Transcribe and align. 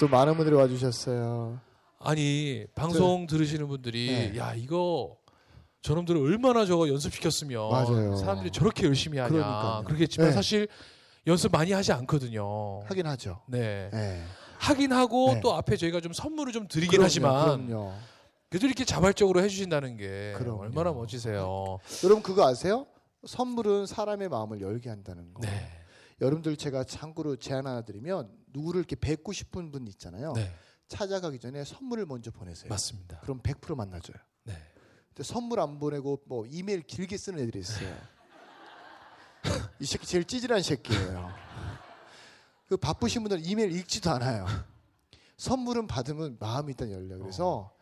또 0.00 0.08
많은 0.08 0.34
분들이 0.36 0.56
와주셨어요 0.56 1.60
아니 1.98 2.64
방송 2.74 3.26
들으시는 3.26 3.68
분들이 3.68 4.06
네. 4.32 4.38
야 4.38 4.54
이거 4.54 5.16
저놈들을 5.82 6.20
얼마나 6.20 6.64
저거 6.64 6.88
연습시켰으면 6.88 7.70
맞아요. 7.70 8.16
사람들이 8.16 8.50
저렇게 8.50 8.86
열심히 8.86 9.18
하냐 9.18 9.28
그러니까요. 9.30 9.84
그러겠지만 9.84 10.28
네. 10.30 10.34
사실 10.34 10.68
연습 11.26 11.52
많이 11.52 11.72
하지 11.72 11.92
않거든요. 11.92 12.80
하긴 12.86 13.06
하죠 13.06 13.42
네. 13.46 13.90
네. 13.92 14.22
하긴 14.58 14.92
하고 14.92 15.34
네. 15.34 15.40
또 15.42 15.54
앞에 15.54 15.76
저희가 15.76 16.00
좀 16.00 16.12
선물을 16.14 16.52
좀 16.52 16.66
드리긴 16.66 16.92
그럼요, 16.92 17.04
하지만 17.04 17.66
그럼요. 17.66 17.92
그래도 18.48 18.66
이렇게 18.66 18.84
자발적으로 18.84 19.42
해주신다는 19.42 19.96
게 19.98 20.34
그럼요. 20.36 20.62
얼마나 20.62 20.92
멋지세요. 20.92 21.78
여러분 22.04 22.22
그거 22.22 22.46
아세요? 22.46 22.86
선물은 23.26 23.84
사람의 23.86 24.28
마음을 24.30 24.60
열게 24.62 24.88
한다는 24.88 25.32
거. 25.34 25.42
네. 25.42 25.79
여러분들 26.20 26.56
제가 26.56 26.84
참고로 26.84 27.36
제안 27.36 27.66
하나 27.66 27.82
드리면 27.82 28.30
누구를 28.48 28.80
이렇게 28.80 28.96
뵙고 28.96 29.32
싶은 29.32 29.70
분 29.70 29.86
있잖아요. 29.88 30.32
네. 30.34 30.52
찾아가기 30.88 31.38
전에 31.38 31.64
선물을 31.64 32.06
먼저 32.06 32.30
보내세요. 32.30 32.68
맞습니다. 32.68 33.20
그럼 33.20 33.40
100% 33.40 33.76
만나줘요. 33.76 34.16
네. 34.44 34.54
근데 35.08 35.22
선물 35.22 35.60
안 35.60 35.78
보내고 35.78 36.22
뭐 36.26 36.46
이메일 36.46 36.82
길게 36.82 37.16
쓰는 37.16 37.38
애들이 37.38 37.60
있어요. 37.60 37.96
이 39.80 39.86
새끼 39.86 40.06
제일 40.06 40.24
찌질한 40.24 40.62
새끼예요. 40.62 41.32
그 42.66 42.76
바쁘신 42.76 43.22
분들은 43.22 43.44
이메일 43.44 43.72
읽지도 43.72 44.10
않아요. 44.10 44.46
선물은 45.36 45.86
받으면 45.86 46.36
마음이 46.38 46.72
일단 46.72 46.90
열려. 46.90 47.16
그래서 47.18 47.48
어, 47.48 47.72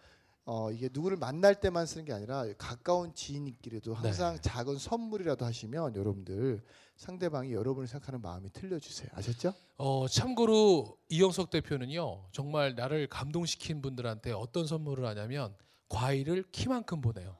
이게 0.72 0.88
누구를 0.90 1.18
만날 1.18 1.54
때만 1.60 1.84
쓰는 1.84 2.06
게 2.06 2.12
아니라 2.14 2.44
가까운 2.56 3.14
지인끼리도 3.14 3.92
항상 3.92 4.36
네. 4.36 4.40
작은 4.40 4.78
선물이라도 4.78 5.44
하시면 5.44 5.94
여러분들 5.94 6.62
상대방이 6.96 7.52
여러분을 7.52 7.86
생각하는 7.86 8.22
마음이 8.22 8.50
틀려주세요. 8.52 9.10
아셨죠? 9.12 9.52
어, 9.76 10.08
참고로 10.08 10.96
이영석 11.10 11.50
대표는요 11.50 12.24
정말 12.32 12.74
나를 12.74 13.08
감동시킨 13.08 13.82
분들한테 13.82 14.32
어떤 14.32 14.66
선물을 14.66 15.04
하냐면 15.04 15.54
과일을 15.90 16.44
키만큼 16.50 17.02
보내요. 17.02 17.36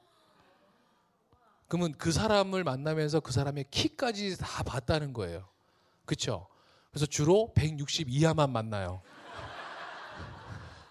그러면 1.66 1.94
그 1.96 2.12
사람을 2.12 2.62
만나면서 2.62 3.20
그 3.20 3.32
사람의 3.32 3.66
키까지 3.70 4.36
다 4.38 4.62
봤다는 4.62 5.12
거예요. 5.12 5.48
그렇죠? 6.04 6.46
그래서 6.90 7.06
주로 7.06 7.52
160 7.54 8.08
이하만 8.10 8.50
만나요. 8.50 9.02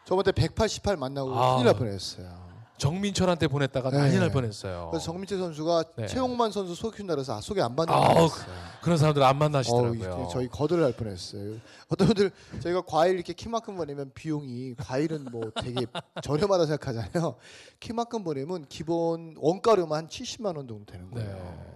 저번에 0.07 0.31
188 0.31 0.95
만나고 0.95 1.37
아. 1.37 1.55
큰일 1.55 1.65
날 1.65 1.75
뻔했어요. 1.75 2.47
정민철한테 2.77 3.47
보냈다가 3.47 3.89
네. 3.89 3.97
난리 3.97 4.19
날 4.19 4.31
뻔했어요. 4.31 4.89
그래서 4.91 5.05
정민재 5.07 5.35
선수가 5.37 5.83
네. 5.97 6.07
최용만 6.07 6.51
선수 6.51 6.75
소개준다 6.75 7.15
그래서 7.15 7.35
아, 7.35 7.41
소개 7.41 7.59
안 7.61 7.75
받는 7.75 7.93
아우, 7.93 8.13
뻔했어요. 8.13 8.45
그런 8.83 8.97
사람들 8.97 9.21
안 9.23 9.37
만나시더라고요. 9.37 9.95
이제 9.95 10.09
저희 10.31 10.47
거덜 10.47 10.79
날 10.81 10.93
뻔했어요. 10.93 11.57
어떤 11.89 12.07
분들 12.07 12.31
저희가 12.61 12.83
과일 12.85 13.15
이렇게 13.15 13.33
키만큼 13.33 13.75
보내면 13.75 14.11
비용이 14.13 14.75
과일은 14.75 15.25
뭐 15.25 15.51
되게 15.61 15.85
저렴하다 16.23 16.67
생각하잖아요. 16.67 17.35
키만큼 17.81 18.23
보내면 18.23 18.65
기본 18.69 19.35
원가로만 19.39 19.97
한 19.97 20.07
70만 20.07 20.55
원 20.55 20.67
정도 20.69 20.85
되는 20.85 21.11
거예요. 21.11 21.35
네. 21.35 21.73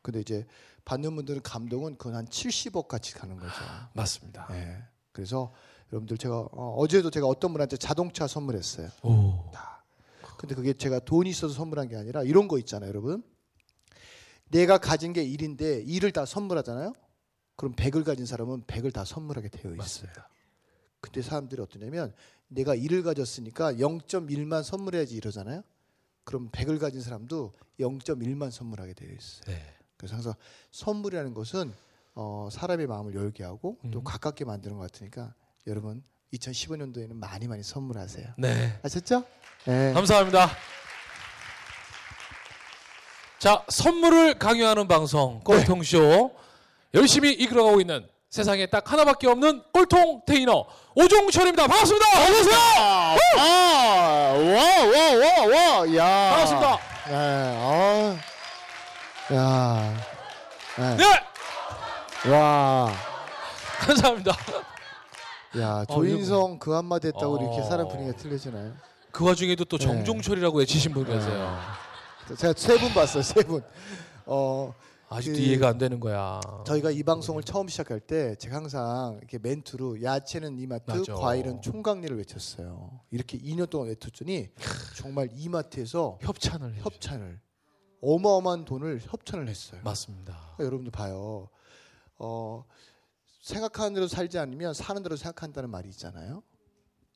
근데 0.00 0.20
이제 0.20 0.46
받는 0.86 1.14
분들은 1.16 1.42
감동은 1.42 1.98
그건 1.98 2.14
한 2.14 2.26
70억 2.26 2.88
같이 2.88 3.12
가는 3.12 3.36
거죠. 3.36 3.52
맞습니다. 3.92 4.46
네. 4.52 4.78
그래서 5.12 5.52
여러분들 5.92 6.18
제가 6.18 6.40
어, 6.52 6.74
어제도 6.76 7.10
제가 7.10 7.26
어떤 7.26 7.52
분한테 7.52 7.76
자동차 7.76 8.26
선물했어요. 8.26 8.88
오. 9.02 9.50
근데 10.36 10.54
그게 10.54 10.72
제가 10.72 11.00
돈이 11.00 11.30
있어서 11.30 11.52
선물한 11.54 11.88
게 11.88 11.96
아니라 11.96 12.22
이런 12.22 12.46
거 12.46 12.58
있잖아요, 12.58 12.88
여러분. 12.88 13.22
내가 14.50 14.78
가진 14.78 15.12
게 15.12 15.24
1인데 15.26 15.84
1을 15.86 16.12
다 16.12 16.24
선물하잖아요. 16.24 16.92
그럼 17.56 17.74
100을 17.74 18.04
가진 18.04 18.24
사람은 18.24 18.62
100을 18.62 18.92
다 18.92 19.04
선물하게 19.04 19.48
되어 19.48 19.72
있어요. 19.72 19.76
맞습니다. 19.76 20.28
근데 21.00 21.22
사람들이 21.22 21.60
어떠냐면 21.60 22.14
내가 22.46 22.76
1을 22.76 23.02
가졌으니까 23.02 23.74
0.1만 23.74 24.62
선물해야지 24.62 25.16
이러잖아요. 25.16 25.62
그럼 26.24 26.50
100을 26.50 26.78
가진 26.78 27.00
사람도 27.00 27.52
0.1만 27.80 28.50
선물하게 28.50 28.94
되어 28.94 29.10
있어요. 29.10 29.44
네. 29.46 29.74
그래서 29.96 30.14
항상 30.14 30.34
선물이라는 30.70 31.34
것은 31.34 31.72
어, 32.14 32.48
사람의 32.50 32.86
마음을 32.86 33.14
열게 33.14 33.42
하고 33.42 33.76
또 33.90 34.00
음. 34.00 34.04
가깝게 34.04 34.44
만드는 34.44 34.76
것 34.76 34.90
같으니까 34.90 35.34
여러분 35.68 36.02
2015년도에는 36.34 37.14
많이 37.14 37.46
많이 37.46 37.62
선물하세요. 37.62 38.26
네. 38.38 38.78
아셨죠? 38.82 39.24
네. 39.64 39.92
감사합니다. 39.92 40.50
자, 43.38 43.62
선물을 43.68 44.38
강요하는 44.38 44.88
방송 44.88 45.40
꼴통쇼 45.44 46.34
열심히 46.94 47.32
이끌어가고 47.32 47.80
있는 47.80 48.08
세상에 48.30 48.66
딱 48.66 48.90
하나밖에 48.90 49.26
없는 49.28 49.62
꼴통 49.72 50.22
테이너 50.26 50.66
오종철입니다. 50.94 51.66
반갑습니다. 51.66 52.06
어서 52.06 52.40
오세요. 52.40 52.58
아, 52.78 53.16
와, 53.38 54.84
와, 54.84 55.14
와, 55.14 55.46
와, 55.46 55.94
야. 55.96 56.30
반갑습니다. 56.30 56.78
네, 57.08 57.14
아, 57.58 58.18
야, 59.34 60.96
네, 60.96 62.30
와, 62.30 62.92
감사합니다. 63.80 64.32
야, 65.60 65.84
어, 65.88 65.94
조인성 65.94 66.58
그 66.58 66.72
한마디 66.72 67.08
했다고 67.08 67.36
어. 67.38 67.42
이렇게 67.42 67.62
사람 67.68 67.88
분위기가 67.88 68.16
틀려지나요? 68.16 68.74
그 69.10 69.24
와중에도 69.24 69.64
또 69.64 69.78
네. 69.78 69.84
정종철이라고 69.86 70.58
외치신 70.58 70.92
분 70.92 71.04
계세요. 71.04 71.56
제가 72.36 72.52
세 72.56 72.76
분 72.78 72.92
봤어요, 72.92 73.22
세 73.22 73.42
분. 73.42 73.62
어, 74.26 74.74
아직도 75.08 75.38
그- 75.38 75.42
이해가 75.42 75.68
안 75.68 75.78
되는 75.78 75.98
거야. 75.98 76.40
저희가 76.66 76.90
이 76.90 77.02
방송을 77.02 77.42
처음 77.42 77.66
시작할 77.68 78.00
때 78.00 78.34
제가 78.36 78.56
항상 78.56 79.16
이렇게 79.18 79.38
멘트로 79.38 80.02
야채는 80.02 80.58
이마트, 80.58 80.90
맞아. 80.90 81.14
과일은 81.14 81.62
총각리를 81.62 82.16
외쳤어요. 82.18 83.00
이렇게 83.10 83.38
2년 83.38 83.70
동안 83.70 83.88
외쳤더니 83.88 84.48
정말 84.96 85.30
이마트에서 85.32 86.18
협찬을 86.20 86.74
해. 86.74 86.80
협찬을 86.82 87.40
어마어마한 88.02 88.64
돈을 88.66 89.00
협찬을 89.02 89.48
했어요. 89.48 89.80
맞습니다. 89.82 90.34
그러니까 90.56 90.64
여러분들 90.64 90.90
봐요. 90.92 91.48
어, 92.18 92.64
생각하는 93.48 93.94
대로 93.94 94.06
살지 94.06 94.38
않으면 94.38 94.74
사는 94.74 95.02
대로 95.02 95.16
생각한다는 95.16 95.70
말이 95.70 95.88
있잖아요. 95.88 96.42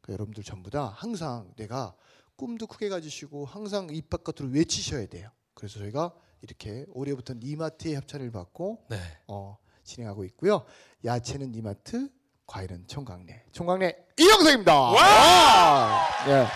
그러니까 0.01 0.13
여러분들 0.15 0.43
전부 0.43 0.71
다 0.71 0.95
항상 0.97 1.53
내가 1.57 1.95
꿈도 2.37 2.67
크게 2.67 2.89
가지시고 2.89 3.45
항상 3.45 3.89
입 3.91 4.09
바깥으로 4.09 4.51
외치셔야 4.51 5.07
돼요. 5.07 5.31
그래서 5.55 5.79
저희가 5.79 6.13
이렇게 6.41 6.87
올해부터 6.89 7.35
니마트의 7.35 7.97
협찬을 7.97 8.31
받고 8.33 8.87
네. 8.89 8.97
어, 9.29 9.59
진행하고 9.85 10.25
있고요. 10.25 10.65
야채는 11.05 11.53
니마트, 11.53 12.09
과일은 12.47 12.87
총각내. 12.87 13.45
총각내 13.53 13.95
이영석입니다. 14.19 14.75
와! 14.75 16.09
예. 16.29 16.47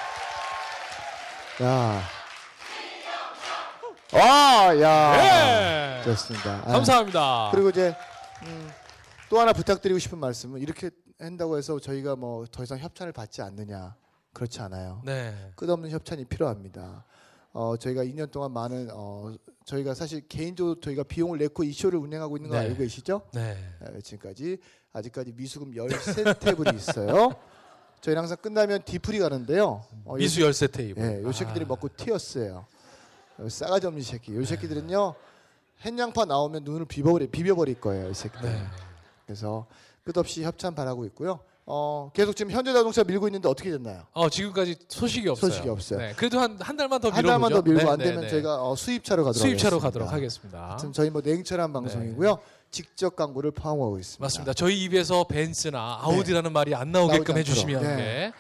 야. 1.65 2.03
와, 4.13 4.81
야. 4.81 5.17
네. 5.17 6.03
좋습니다. 6.05 6.63
아, 6.65 6.73
감사합니다. 6.73 7.51
그리고 7.53 7.69
이제 7.69 7.95
음, 8.43 8.71
또 9.29 9.41
하나 9.41 9.53
부탁드리고 9.53 9.99
싶은 9.99 10.19
말씀은 10.19 10.61
이렇게 10.61 10.91
한다고 11.19 11.57
해서 11.59 11.79
저희가 11.81 12.17
뭐 12.17 12.47
더 12.51 12.63
이상 12.63 12.79
협찬을 12.79 13.13
받지 13.13 13.43
않느냐 13.43 13.97
그렇지 14.33 14.61
않아요. 14.61 15.03
네. 15.05 15.35
끝없는 15.57 15.91
협찬이 15.91 16.27
필요합니다. 16.27 17.05
어, 17.53 17.77
저희가 17.79 18.05
2년 18.05 18.31
동안 18.31 18.53
많은 18.53 18.89
어, 18.93 19.35
저희가 19.65 19.95
사실 19.95 20.21
개인적으로 20.29 20.79
저희가 20.79 21.03
비용을 21.05 21.39
내고 21.39 21.65
이 21.65 21.73
쇼를 21.73 21.99
운행하고 21.99 22.37
있는 22.37 22.51
거 22.51 22.57
네. 22.57 22.67
알고 22.67 22.77
계시죠? 22.77 23.23
네. 23.33 23.57
에, 23.83 24.01
지금까지 24.03 24.59
아직까지 24.93 25.33
미수금 25.33 25.73
13 25.75 26.35
테이블이 26.39 26.77
있어요. 26.77 27.31
저희는 28.03 28.21
항상 28.21 28.37
끝나면 28.41 28.83
디프리 28.85 29.19
가는데요. 29.19 29.83
어, 30.05 30.17
미수 30.17 30.43
열쇠 30.43 30.67
테이블. 30.67 31.03
예, 31.03 31.23
요 31.23 31.33
새끼들이 31.33 31.65
아. 31.65 31.69
먹고 31.69 31.89
튀었어요. 31.97 32.67
싸가지 33.49 33.87
없는 33.87 34.03
새끼. 34.03 34.39
이 34.39 34.45
새끼들은요 34.45 35.15
햇양파 35.85 36.27
나오면 36.27 36.63
눈을 36.65 36.85
비벼버리 36.85 37.29
비벼버릴 37.29 37.81
거예요. 37.81 38.11
이 38.11 38.15
새끼들. 38.15 38.51
네. 38.51 38.63
그래서 39.27 39.67
끝없이 40.05 40.45
협찬 40.45 40.75
바라고 40.75 41.05
있고요. 41.07 41.41
어, 41.69 42.13
계속 42.15 42.37
지금 42.37 42.53
현대 42.53 42.73
자동차 42.73 43.03
밀고 43.03 43.27
있는데 43.27 43.49
어떻게 43.49 43.73
됐나요? 43.73 44.05
어, 44.13 44.29
지금까지 44.29 44.77
소식이 44.89 45.29
없어요. 45.29 45.51
소식이 45.51 45.69
없어요. 45.69 45.99
네, 45.99 46.13
그래도 46.17 46.39
한 46.39 46.57
한 46.61 46.77
달만 46.77 47.01
더한 47.01 47.17
밀어보죠. 47.21 47.27
달만 47.33 47.53
더 47.53 47.63
밀고 47.63 47.83
네, 47.85 47.91
안 47.91 47.99
네, 47.99 48.05
되면 48.05 48.21
네. 48.23 48.29
저희가 48.29 48.63
어, 48.65 48.77
수입차로 48.77 49.25
가도록 49.25 49.41
수입차로 49.43 49.77
하겠습니다. 49.81 49.89
가도록 49.89 50.13
하겠습니다. 50.13 50.69
하여튼 50.69 50.93
저희 50.93 51.11
뭐 51.11 51.21
냉철한 51.25 51.73
방송이고요. 51.73 52.39
직접 52.71 53.17
광고를 53.17 53.51
포함하고 53.51 53.99
있습니다. 53.99 54.25
맞습니다. 54.25 54.53
저희 54.53 54.81
입에서 54.85 55.25
벤츠나 55.25 55.99
아우디라는 56.03 56.53
말이 56.53 56.73
안 56.75 56.93
나오게끔 56.93 57.37
해주시면. 57.37 57.83
네. 57.83 58.33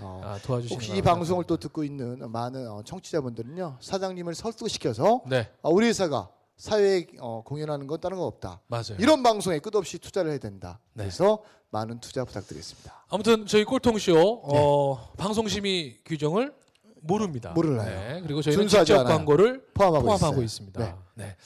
어, 0.00 0.20
아, 0.24 0.38
혹시 0.48 0.96
이 0.96 1.02
방송을 1.02 1.44
또 1.44 1.56
듣고 1.58 1.84
있는 1.84 2.28
많은 2.32 2.68
어, 2.68 2.82
청취자분들은요 2.84 3.76
사장님을 3.80 4.34
설득시켜서 4.34 5.20
네 5.28 5.48
아, 5.62 5.68
우리 5.68 5.86
회사가 5.86 6.30
사회에 6.62 7.06
어, 7.18 7.42
공연하는 7.44 7.88
건 7.88 8.00
다른 8.00 8.16
거 8.18 8.24
없다. 8.24 8.60
맞아요. 8.68 8.96
이런 9.00 9.24
방송에 9.24 9.58
끝없이 9.58 9.98
투자를 9.98 10.30
해야 10.30 10.38
된다. 10.38 10.78
네. 10.92 11.02
그래서 11.04 11.42
많은 11.70 11.98
투자 11.98 12.24
부탁드리겠습니다. 12.24 13.04
아무튼 13.08 13.46
저희 13.46 13.64
꼴통쇼 13.64 14.42
어, 14.44 15.12
방송심의 15.16 15.98
규정을 16.04 16.54
모릅니다. 17.00 17.50
모르나요? 17.50 18.14
네, 18.14 18.20
그리고 18.22 18.42
저희는 18.42 18.68
직접 18.68 19.00
않아요. 19.00 19.06
광고를 19.16 19.66
포함하고, 19.74 20.04
포함하고. 20.06 20.40
있습니다. 20.40 20.96
네. 21.14 21.36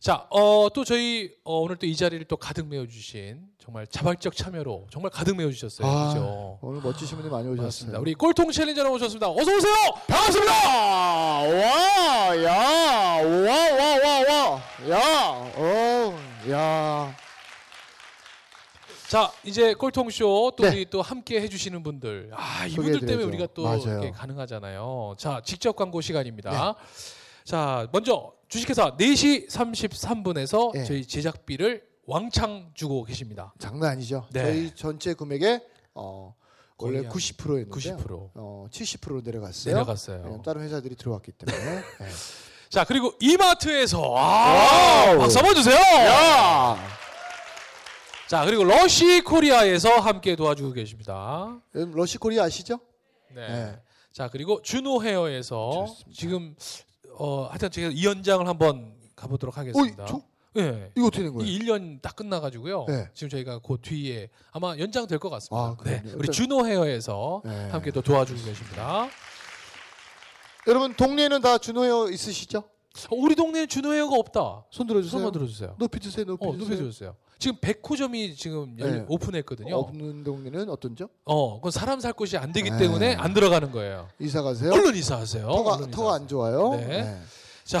네. 0.00 0.06
자, 0.06 0.26
어, 0.30 0.68
또 0.72 0.82
저희 0.84 1.30
어, 1.44 1.60
오늘 1.60 1.76
또 1.76 1.86
이 1.86 1.94
자리를 1.94 2.24
또 2.26 2.36
가득 2.36 2.66
메워주신 2.66 3.38
정말 3.62 3.86
자발적 3.86 4.34
참여로 4.34 4.86
정말 4.90 5.10
가득 5.10 5.36
메워주셨어요. 5.36 5.86
아, 5.86 6.08
그죠? 6.08 6.58
오늘 6.62 6.80
멋지신 6.80 7.16
분들 7.18 7.30
많이 7.30 7.46
오셨어요. 7.48 7.64
맞습니다. 7.66 7.98
우리 7.98 8.14
꼴통 8.14 8.50
챌린저로 8.50 8.92
오셨습니다. 8.94 9.28
어서 9.28 9.54
오세요. 9.54 9.74
반갑습니다. 10.06 10.52
와, 10.52 12.42
야, 12.44 12.52
와, 13.22 13.22
와, 13.22 13.98
와, 13.98 14.20
와, 14.28 14.62
야, 14.88 15.52
어, 15.56 16.18
야. 16.50 17.16
자, 19.08 19.32
이제 19.44 19.74
꼴통쇼 19.74 20.52
또 20.56 20.62
네. 20.62 20.68
우리 20.70 20.86
또 20.88 21.02
함께 21.02 21.40
해주시는 21.42 21.82
분들, 21.82 22.30
아 22.32 22.64
이분들 22.66 23.00
때문에 23.00 23.24
소개해드려야죠. 23.24 23.28
우리가 23.28 23.46
또 23.54 23.62
맞아요. 23.64 24.00
이렇게 24.00 24.10
가능하잖아요. 24.12 25.16
자, 25.18 25.42
직접 25.44 25.74
광고 25.74 26.00
시간입니다. 26.00 26.50
네. 26.50 26.56
자, 27.50 27.88
먼저 27.90 28.32
주식회사 28.46 28.96
4시 28.96 29.48
33분에서 29.48 30.72
네. 30.72 30.84
저희 30.84 31.04
제작비를 31.04 31.82
왕창 32.06 32.70
주고 32.74 33.02
계십니다. 33.02 33.52
장난 33.58 33.90
아니죠. 33.90 34.24
네. 34.30 34.44
저희 34.44 34.74
전체 34.76 35.14
금액의 35.14 35.60
어, 35.94 36.32
원래 36.78 36.98
거의 36.98 37.06
한 37.06 37.12
90%였는데 37.12 37.70
90% 37.70 38.30
어, 38.34 38.66
70%로 38.70 39.22
내려갔어요. 39.24 39.74
내려갔어요. 39.74 40.42
다른 40.44 40.62
회사들이 40.62 40.94
들어왔기 40.94 41.32
때문에. 41.32 41.74
네. 41.74 41.82
자, 42.70 42.84
그리고 42.84 43.14
이마트에서 43.18 44.14
아. 44.16 45.16
박수 45.18 45.38
한번 45.38 45.56
주세요. 45.56 45.74
야, 45.74 46.76
자, 48.28 48.44
그리고 48.44 48.62
러시 48.62 49.22
코리아에서 49.22 49.98
함께 49.98 50.36
도와주고 50.36 50.70
계십니다. 50.70 51.60
여러분 51.74 51.96
러시 51.96 52.16
코리아 52.16 52.44
아시죠? 52.44 52.78
네. 53.34 53.48
네. 53.48 53.82
자 54.12 54.28
그리고 54.28 54.60
준호 54.62 55.02
헤어에서 55.02 55.86
좋습니다. 55.86 56.20
지금 56.20 56.54
어 57.22 57.48
하여튼 57.48 57.70
제가 57.70 57.90
이 57.92 58.04
연장을 58.06 58.46
한번 58.48 58.94
가보도록 59.14 59.58
하겠습니다. 59.58 60.04
어, 60.04 60.06
저, 60.06 60.22
네. 60.54 60.90
이거 60.96 61.08
어떻게 61.08 61.22
된 61.24 61.34
거예요? 61.34 61.46
이 61.50 61.58
1년 61.58 62.00
딱 62.00 62.16
끝나가지고요. 62.16 62.86
네. 62.88 63.08
지금 63.12 63.28
저희가 63.28 63.58
그 63.58 63.76
뒤에 63.82 64.30
아마 64.52 64.74
연장 64.78 65.06
될 65.06 65.18
것 65.18 65.28
같습니다. 65.28 65.62
아? 65.62 65.76
네. 65.84 66.00
우리 66.06 66.10
일단- 66.12 66.32
준호 66.32 66.66
헤어에서 66.66 67.42
네. 67.44 67.68
함께 67.68 67.90
또 67.90 68.00
도와주고 68.00 68.42
계십니다. 68.42 69.10
여러분 70.66 70.94
동네에는 70.94 71.42
다 71.42 71.58
준호여 71.58 72.08
있으시죠? 72.10 72.58
어, 72.58 73.16
우리 73.16 73.34
동네에 73.34 73.66
준호 73.66 73.92
헤어가 73.92 74.16
없다. 74.16 74.64
손 74.70 74.86
들어주세요. 74.86 75.10
손만 75.10 75.32
들어주세요. 75.32 75.76
높이 75.78 76.00
드세요. 76.00 76.24
높이 76.24 76.46
어, 76.46 76.52
드세요. 76.52 76.64
높이 76.64 76.76
들어주세요. 76.76 77.16
지금 77.40 77.56
백호점이 77.60 78.36
지금 78.36 78.76
열- 78.78 78.92
네. 78.98 79.04
오픈했거든요. 79.08 79.74
없는 79.74 80.22
동네는 80.24 80.68
어떤죠? 80.68 81.08
어, 81.24 81.54
그건 81.56 81.70
사람 81.72 81.98
살 81.98 82.12
곳이 82.12 82.36
안 82.36 82.52
되기 82.52 82.70
네. 82.70 82.78
때문에 82.78 83.14
안 83.14 83.32
들어가는 83.32 83.72
거예요. 83.72 84.08
이사 84.20 84.42
가세요. 84.42 84.70
얼른 84.70 84.94
이사하세요. 84.94 85.46
터가 85.46 85.74
얼른 85.76 85.90
터가 85.90 86.14
안 86.14 86.28
좋아요. 86.28 86.76
네. 86.76 87.18
자, 87.64 87.78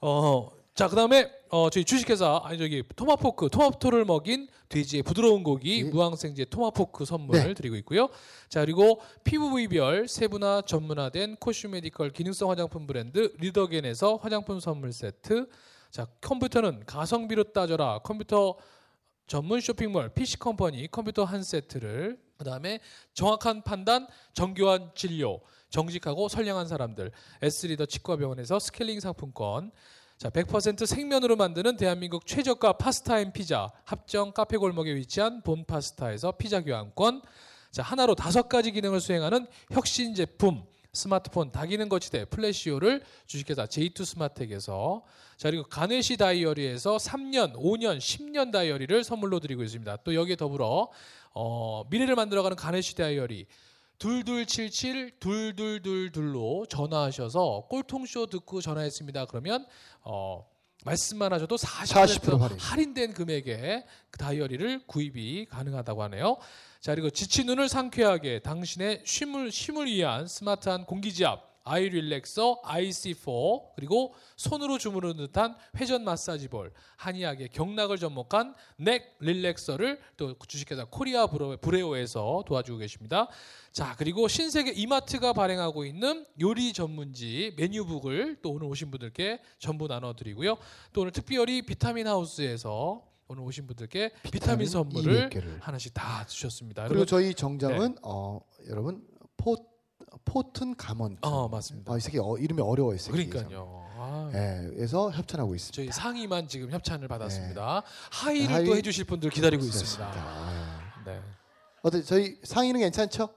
어, 0.00 0.48
자 0.76 0.88
그 0.88 0.96
다음에 0.96 1.30
어, 1.50 1.70
저희 1.70 1.84
주식회사 1.84 2.40
아니 2.44 2.58
저기 2.58 2.82
토마포크 2.96 3.48
토마토를 3.48 4.04
먹인 4.04 4.48
돼지의 4.68 5.02
부드러운 5.02 5.42
고기 5.44 5.82
네. 5.84 5.90
무항생제 5.90 6.46
토마포크 6.46 7.04
선물을 7.04 7.48
네. 7.48 7.54
드리고 7.54 7.74
있고요. 7.76 8.08
자 8.48 8.60
그리고 8.60 9.00
피부 9.24 9.50
부위별 9.50 10.06
세분화 10.08 10.62
전문화된 10.66 11.36
cosmedical 11.36 12.10
기능성 12.10 12.50
화장품 12.50 12.86
브랜드 12.86 13.32
리더겐에서 13.38 14.16
화장품 14.22 14.58
선물 14.60 14.92
세트. 14.92 15.46
자 15.92 16.08
컴퓨터는 16.20 16.82
가성비로 16.86 17.52
따져라 17.52 18.00
컴퓨터 18.00 18.56
전문 19.26 19.60
쇼핑몰 19.60 20.10
PC 20.10 20.38
컴퍼니 20.38 20.88
컴퓨터 20.90 21.24
한 21.24 21.42
세트를 21.42 22.18
그다음에 22.36 22.80
정확한 23.14 23.62
판단 23.62 24.06
정교한 24.32 24.90
진료 24.94 25.40
정직하고 25.70 26.28
선량한 26.28 26.68
사람들 26.68 27.10
S리더 27.42 27.86
치과병원에서 27.86 28.58
스케일링 28.58 29.00
상품권. 29.00 29.72
자, 30.18 30.30
100% 30.30 30.86
생면으로 30.86 31.36
만드는 31.36 31.76
대한민국 31.76 32.26
최저가 32.26 32.74
파스타 32.74 33.20
and 33.20 33.32
피자 33.32 33.72
합정 33.84 34.32
카페 34.32 34.56
골목에 34.56 34.94
위치한 34.94 35.42
본 35.42 35.64
파스타에서 35.64 36.32
피자 36.32 36.62
교환권. 36.62 37.22
자, 37.72 37.82
하나로 37.82 38.14
다섯 38.14 38.48
가지 38.48 38.70
기능을 38.70 39.00
수행하는 39.00 39.46
혁신 39.72 40.14
제품 40.14 40.64
스마트폰 40.94 41.50
다기능 41.50 41.88
거치대 41.88 42.24
플래시오를 42.26 43.02
주식회사 43.26 43.66
J2 43.66 44.04
스마텍에서 44.04 45.02
자 45.36 45.50
그리고 45.50 45.64
가네시 45.64 46.16
다이어리에서 46.16 46.96
3년, 46.96 47.54
5년, 47.54 47.98
10년 47.98 48.52
다이어리를 48.52 49.04
선물로 49.04 49.40
드리고 49.40 49.62
있습니다. 49.62 49.96
또 50.04 50.14
여기에 50.14 50.36
더불어 50.36 50.88
어, 51.32 51.84
미래를 51.90 52.14
만들어가는 52.14 52.56
가네시 52.56 52.94
다이어리 52.94 53.46
둘둘칠칠 53.98 55.18
둘둘둘둘로 55.20 56.66
전화하셔서 56.66 57.66
꼴통쇼 57.68 58.26
듣고 58.26 58.60
전화했습니다. 58.60 59.26
그러면 59.26 59.66
어, 60.02 60.46
말씀만 60.84 61.32
하셔도 61.32 61.56
40% 61.56 62.20
40% 62.20 62.38
할인. 62.38 62.58
할인된 62.58 63.12
금액에 63.14 63.84
그 64.10 64.18
다이어리를 64.18 64.86
구입이 64.86 65.46
가능하다고 65.46 66.02
하네요. 66.04 66.36
자 66.80 66.94
그리고 66.94 67.10
지친 67.10 67.46
눈을 67.46 67.68
상쾌하게 67.68 68.40
당신의 68.40 69.02
쉼을 69.04 69.50
쉼을 69.50 69.86
위한 69.86 70.26
스마트한 70.28 70.84
공기지압 70.84 71.53
아이 71.66 71.88
릴렉서 71.88 72.60
IC4 72.62 73.74
그리고 73.74 74.14
손으로 74.36 74.76
주무르는 74.78 75.16
듯한 75.16 75.56
회전 75.76 76.04
마사지 76.04 76.48
볼 76.48 76.72
한의학의 76.96 77.48
경락을 77.48 77.96
접목한 77.96 78.54
넥 78.76 79.16
릴렉서를 79.20 79.98
또 80.18 80.34
주식회사 80.46 80.84
코리아 80.84 81.26
브레- 81.26 81.56
브레오에서 81.56 82.44
도와주고 82.46 82.78
계십니다. 82.78 83.28
자 83.72 83.94
그리고 83.98 84.28
신세계 84.28 84.72
이마트가 84.72 85.32
발행하고 85.32 85.86
있는 85.86 86.26
요리 86.40 86.72
전문지 86.74 87.54
메뉴북을 87.56 88.40
또 88.42 88.50
오늘 88.52 88.64
오신 88.66 88.90
분들께 88.90 89.40
전부 89.58 89.88
나눠 89.88 90.12
드리고요. 90.14 90.56
또 90.92 91.00
오늘 91.00 91.12
특별히 91.12 91.62
비타민 91.62 92.06
하우스에서 92.06 93.02
오늘 93.26 93.42
오신 93.42 93.66
분들께 93.66 94.10
비타민, 94.30 94.66
선물을 94.66 95.30
200개를. 95.30 95.56
하나씩 95.62 95.94
다 95.94 96.26
주셨습니다. 96.26 96.82
그리고 96.82 96.94
여러분, 96.96 97.06
저희 97.06 97.32
정장은 97.34 97.96
어, 98.02 98.38
여러분 98.68 99.02
포 100.24 100.42
포튼 100.42 100.74
가먼. 100.76 101.16
어 101.22 101.48
맞습니다. 101.48 101.92
아, 101.92 101.96
이 101.96 102.00
새끼 102.00 102.18
어, 102.18 102.36
이름이 102.38 102.60
어려워요, 102.60 102.96
이 102.96 102.98
새끼. 102.98 103.28
그러니까요. 103.28 103.84
아, 103.96 104.30
예, 104.34 104.68
그래서 104.74 105.10
협찬하고 105.10 105.54
있습니다. 105.54 105.76
저희 105.76 105.88
상의만 105.92 106.48
지금 106.48 106.70
협찬을 106.70 107.06
받았습니다. 107.08 107.82
하의를 108.10 108.54
하의 108.54 108.66
또 108.66 108.76
해주실 108.76 109.04
분들 109.04 109.30
기다리고. 109.30 109.64
있습니다. 109.64 110.04
아. 110.06 110.92
네, 111.06 111.20
어때 111.82 112.02
저희 112.02 112.36
상의는 112.42 112.80
괜찮죠? 112.80 113.28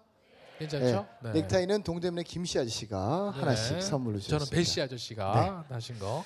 괜찮죠? 0.60 1.06
네. 1.24 1.32
넥타이는 1.34 1.84
동대문의 1.84 2.24
김씨 2.24 2.58
아저씨가 2.58 3.32
네. 3.36 3.39
하나씩 3.41 3.82
선물로 3.82 4.17
주셨습니다. 4.20 4.46
저는 4.46 4.58
배씨 4.58 4.82
아저씨가 4.82 5.65
하신 5.70 6.00
거. 6.00 6.24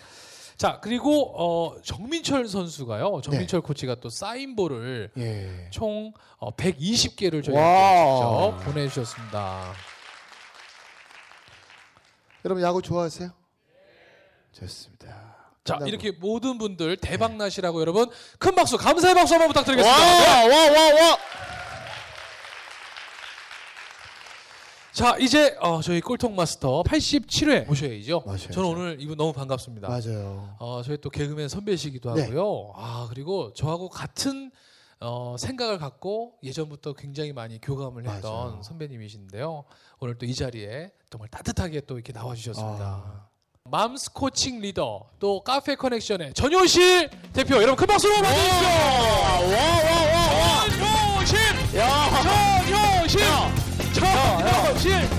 자 0.55 0.79
그리고 0.79 1.33
어, 1.35 1.81
정민철 1.81 2.47
선수가요. 2.47 3.21
정민철 3.21 3.61
코치가 3.61 3.95
또 3.95 4.09
사인볼을 4.09 5.11
예. 5.17 5.67
총 5.71 6.13
어, 6.37 6.55
120개를 6.55 7.43
저희한테 7.43 8.63
보내주셨습니다. 8.65 9.73
여러분 12.45 12.63
야구 12.63 12.81
좋아하세요? 12.81 13.29
좋습니다. 14.53 15.07
자 15.63 15.75
끝나고. 15.75 15.87
이렇게 15.89 16.11
모든 16.11 16.57
분들 16.57 16.97
대박 16.97 17.35
나시라고 17.35 17.81
여러분 17.81 18.09
큰 18.39 18.55
박수 18.55 18.77
감사의 18.77 19.13
박수 19.13 19.33
한번 19.35 19.49
부탁드리겠습니다. 19.49 19.99
와, 19.99 20.45
와, 20.45 20.71
와, 20.71 20.93
와. 21.09 21.17
자 24.91 25.15
이제 25.19 25.55
어, 25.61 25.81
저희 25.81 26.01
꼴통 26.01 26.35
마스터 26.35 26.83
87회 26.83 27.65
모셔야죠. 27.65 28.21
모셔야죠. 28.25 28.53
저는 28.53 28.69
오늘 28.69 28.97
이분 28.99 29.15
너무 29.17 29.31
반갑습니다. 29.31 29.87
맞아요. 29.87 30.55
어, 30.59 30.81
저희 30.83 30.97
또 30.97 31.09
개그맨 31.09 31.47
선배시기도 31.47 32.13
네. 32.15 32.23
하고요. 32.23 32.73
아 32.75 33.07
그리고 33.09 33.53
저하고 33.53 33.87
같은 33.87 34.51
어, 35.01 35.35
생각을 35.39 35.77
갖고 35.79 36.33
예전부터 36.43 36.93
굉장히 36.93 37.33
많이 37.33 37.59
교감을 37.59 38.07
했던 38.07 38.31
맞아요. 38.49 38.61
선배님이신데요. 38.63 39.63
오늘 39.99 40.15
또 40.17 40.25
이 40.27 40.35
자리에 40.35 40.91
정말 41.09 41.27
따뜻하게 41.29 41.81
또 41.81 41.95
이렇게 41.95 42.13
나와주셨습니다. 42.13 42.85
아, 42.85 43.27
Mom's 43.65 44.13
코칭 44.13 44.61
리더 44.61 45.07
또 45.19 45.41
카페 45.43 45.75
커넥션의 45.75 46.33
전효실 46.33 47.09
대표 47.33 47.55
여러분 47.55 47.75
큰 47.75 47.87
박수로 47.87 48.21
맞아주시죠. 48.21 49.71
전효실, 50.69 51.37
전효실, 51.71 53.19
전효실, 53.93 55.09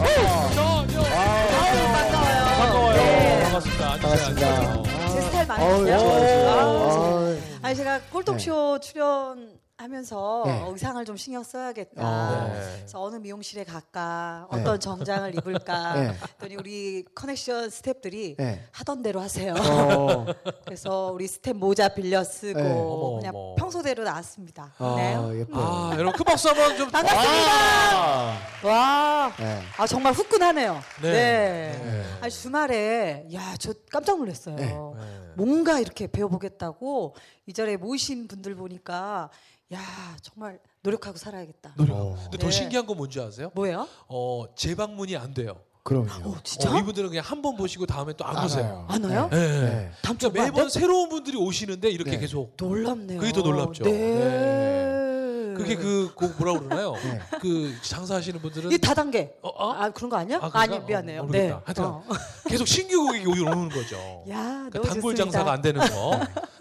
전효실. 0.55 1.13
반가워요. 1.53 2.55
반가워요. 2.59 2.97
네. 2.97 3.43
반갑습니다. 3.45 3.93
앉으세요. 3.93 4.83
제 5.13 5.21
스타일 5.23 5.47
맘에 5.47 5.79
드세요. 5.81 5.99
좋아요. 5.99 6.49
아, 6.49 7.27
아유. 7.27 7.39
아니 7.63 7.77
제가 7.77 8.01
꼴톡쇼 8.13 8.79
출연 8.81 9.61
하면서 9.83 10.45
네. 10.47 10.65
의상을 10.69 11.05
좀 11.05 11.17
신경 11.17 11.43
써야겠다. 11.43 12.03
아. 12.07 12.49
네. 12.53 12.77
그래서 12.79 13.03
어느 13.03 13.17
미용실에 13.17 13.65
갈까, 13.65 14.47
네. 14.53 14.61
어떤 14.61 14.79
정장을 14.79 15.35
입을까. 15.37 15.95
네. 16.01 16.15
그랬더니 16.39 16.57
우리 16.57 17.05
커넥션 17.15 17.69
스탭들이 17.69 18.37
네. 18.39 18.65
하던 18.71 19.03
대로 19.03 19.21
하세요. 19.21 19.55
어. 19.55 20.27
그래서 20.65 21.11
우리 21.13 21.27
스텝 21.27 21.57
모자 21.57 21.89
빌려 21.89 22.23
쓰고 22.23 22.61
네. 22.61 22.71
어머, 22.73 23.17
그냥 23.19 23.33
어머. 23.35 23.55
평소대로 23.57 24.05
나왔습니다. 24.05 24.73
아, 24.79 24.95
네. 24.97 25.41
예뻐요. 25.41 25.65
아 25.65 25.91
여러분 25.95 26.13
큰 26.13 26.25
박수 26.25 26.49
한번 26.49 26.77
좀. 26.77 26.89
반갑습니다. 26.91 27.53
아. 27.95 28.39
와, 28.65 29.33
네. 29.39 29.61
아 29.77 29.87
정말 29.87 30.13
후끈하네요. 30.13 30.81
네. 31.03 31.11
네. 31.13 31.81
네. 31.83 32.05
아니 32.21 32.31
주말에 32.31 33.27
야 33.35 33.53
저 33.59 33.73
깜짝 33.91 34.19
놀랐어요. 34.19 34.57
네. 34.57 34.67
네. 34.67 35.33
뭔가 35.35 35.79
이렇게 35.79 36.07
배워보겠다고 36.07 37.15
이 37.47 37.53
자리에 37.53 37.77
모이신 37.77 38.29
분들 38.29 38.55
보니까 38.55 39.31
야 39.75 39.81
정말 40.23 40.61
노력하고 40.83 41.17
살아야겠다. 41.19 41.75
노력. 41.77 41.95
어. 41.97 42.17
근데 42.23 42.39
더 42.39 42.47
네. 42.47 42.53
신기한 42.53 42.87
건 42.87 42.97
뭔지 42.97 43.21
아세요? 43.21 43.51
뭐예요? 43.55 43.89
어 44.09 44.45
재방문이 44.55 45.17
안 45.17 45.35
돼요. 45.35 45.57
그럼요. 45.83 46.31
어, 46.31 46.37
진짜? 46.45 46.73
어, 46.73 46.79
이분들은 46.79 47.09
그냥 47.09 47.25
한 47.27 47.43
번 47.43 47.57
보시고 47.57 47.87
다음에 47.87 48.13
또 48.13 48.25
안. 48.25 48.45
오세요. 48.45 48.87
안 48.89 49.03
와요? 49.03 49.29
네. 49.33 49.37
네. 49.39 49.91
다음 50.03 50.17
그러니까 50.17 50.19
주에 50.19 50.29
뭐 50.31 50.45
매번 50.45 50.69
새로운 50.71 51.09
분들이 51.09 51.37
오시는데 51.37 51.91
이렇게 51.91 52.13
네. 52.13 52.19
계속 52.19 52.53
놀랍네요. 52.57 53.19
그게 53.19 53.33
더 53.33 53.41
놀랍죠. 53.41 53.83
네. 53.85 55.55
그게 55.57 55.75
그, 55.77 56.13
그 56.17 56.25
뭐라 56.39 56.61
그러나요? 56.61 56.93
네. 57.03 57.21
그 57.41 57.75
장사하시는 57.83 58.41
분들은 58.41 58.71
이 58.71 58.79
다단계. 58.79 59.37
어, 59.43 59.49
어? 59.49 59.73
아 59.73 59.91
그런 59.91 60.09
거 60.09 60.17
아니야? 60.17 60.37
아, 60.41 60.47
아, 60.47 60.51
그런가? 60.51 60.79
니 60.79 60.85
미안해요. 60.85 61.21
어, 61.23 61.25
모르겠다. 61.25 61.57
네. 61.57 61.63
하여튼 61.65 61.85
어. 61.85 62.05
계속 62.47 62.69
신규 62.69 63.05
고객이 63.05 63.25
여기 63.29 63.41
오는 63.41 63.69
거죠. 63.69 63.97
야 64.31 64.69
그러니까 64.71 64.79
너무 64.79 64.89
단골 64.89 65.15
좋습니다. 65.17 65.25
장사가 65.25 65.53
안 65.53 65.63
되는 65.63 65.81
거. 65.81 66.21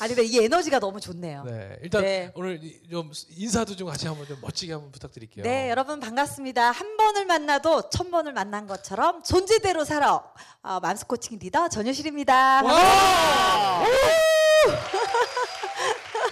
아니 0.00 0.14
근데 0.14 0.24
이 0.28 0.38
에너지가 0.44 0.78
너무 0.78 1.00
좋네요. 1.00 1.44
네. 1.44 1.52
네, 1.52 1.78
일단 1.82 2.02
네. 2.02 2.32
오늘 2.34 2.60
이- 2.62 2.80
좀 2.90 3.10
인사도 3.30 3.74
좀 3.76 3.88
같이 3.88 4.06
한번 4.06 4.26
좀 4.26 4.38
멋지게 4.40 4.72
한번 4.72 4.92
부탁드릴게요. 4.92 5.44
네, 5.44 5.68
여러분 5.70 5.98
반갑습니다. 6.00 6.70
한 6.70 6.96
번을 6.96 7.24
만나도 7.26 7.90
천 7.90 8.10
번을 8.10 8.32
만난 8.32 8.66
것처럼 8.66 9.22
존재대로 9.22 9.84
살아. 9.84 10.22
어, 10.62 10.80
Mom's 10.80 11.06
코칭 11.06 11.38
리더 11.38 11.68
전효실입니다. 11.68 12.62
와! 12.62 13.84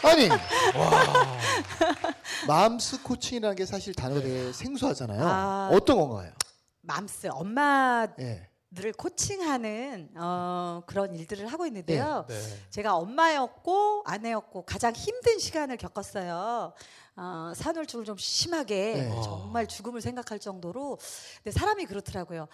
아니 0.03 0.29
와. 0.77 1.39
Mom's 2.47 3.03
코칭이라는 3.03 3.57
게 3.57 3.67
사실 3.67 3.95
단어가 3.95 4.21
되게 4.21 4.53
생소하잖아요. 4.53 5.21
아. 5.27 5.71
어떤 5.73 5.97
건가요? 5.99 6.31
Mom's 6.83 7.29
엄마 7.33 8.07
예. 8.21 8.49
들을 8.77 8.93
코칭하는 8.93 10.11
어, 10.15 10.83
그런 10.87 11.17
일들을 11.17 11.47
하고 11.49 11.67
있는데요. 11.67 12.25
네. 12.29 12.35
제가 12.71 12.95
엄마였고 12.95 14.03
아내였고 14.07 14.63
가장 14.63 14.93
힘든 14.93 15.39
시간을 15.41 15.77
겪었어요. 15.79 16.73
어, 17.17 17.53
산후우울증을 17.57 18.05
좀 18.05 18.17
심하게 18.19 19.09
네. 19.11 19.23
정말 19.25 19.67
죽음을 19.67 20.01
생각할 20.01 20.39
정도로. 20.39 20.99
근데 21.43 21.59
사람이 21.59 21.87
그렇더라고요. 21.87 22.47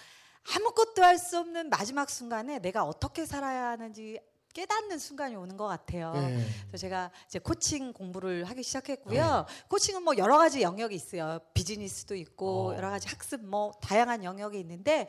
아무것도 0.57 1.03
할 1.05 1.19
수 1.19 1.39
없는 1.39 1.69
마지막 1.69 2.09
순간에 2.11 2.59
내가 2.59 2.85
어떻게 2.85 3.27
살아야 3.27 3.71
하는지 3.71 4.19
깨닫는 4.53 4.99
순간이 4.99 5.35
오는 5.35 5.57
것 5.57 5.67
같아요. 5.67 6.13
예. 6.17 6.45
그래서 6.69 6.77
제가 6.77 7.11
이제 7.27 7.39
코칭 7.39 7.93
공부를 7.93 8.45
하기 8.45 8.63
시작했고요. 8.63 9.47
코칭은 9.69 10.03
뭐 10.03 10.17
여러 10.19 10.37
가지 10.37 10.63
영역이 10.63 10.95
있어요. 10.95 11.39
비즈니스도 11.55 12.15
있고 12.17 12.71
어. 12.71 12.77
여러 12.77 12.91
가지 12.91 13.09
학습 13.09 13.45
뭐 13.45 13.73
다양한 13.81 14.25
영역이 14.25 14.59
있는데 14.61 15.09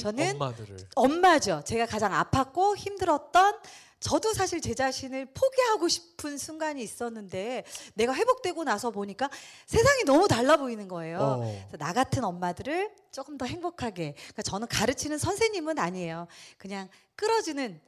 저는 0.00 0.34
엄마들을 0.34 0.76
엄마죠. 0.94 1.62
제가 1.64 1.86
가장 1.86 2.12
아팠고 2.12 2.76
힘들었던 2.76 3.58
저도 3.98 4.34
사실 4.34 4.60
제 4.60 4.74
자신을 4.74 5.26
포기하고 5.34 5.88
싶은 5.88 6.38
순간이 6.38 6.82
있었는데 6.82 7.64
내가 7.94 8.14
회복되고 8.14 8.62
나서 8.62 8.90
보니까 8.90 9.28
세상이 9.66 10.04
너무 10.04 10.28
달라 10.28 10.56
보이는 10.56 10.86
거예요. 10.86 11.18
어. 11.18 11.64
그래서 11.68 11.76
나 11.78 11.92
같은 11.92 12.22
엄마들을 12.22 12.94
조금 13.10 13.36
더 13.38 13.46
행복하게. 13.46 14.12
그러니까 14.12 14.42
저는 14.42 14.68
가르치는 14.68 15.18
선생님은 15.18 15.78
아니에요. 15.78 16.28
그냥 16.58 16.88
끌어주는 17.16 17.80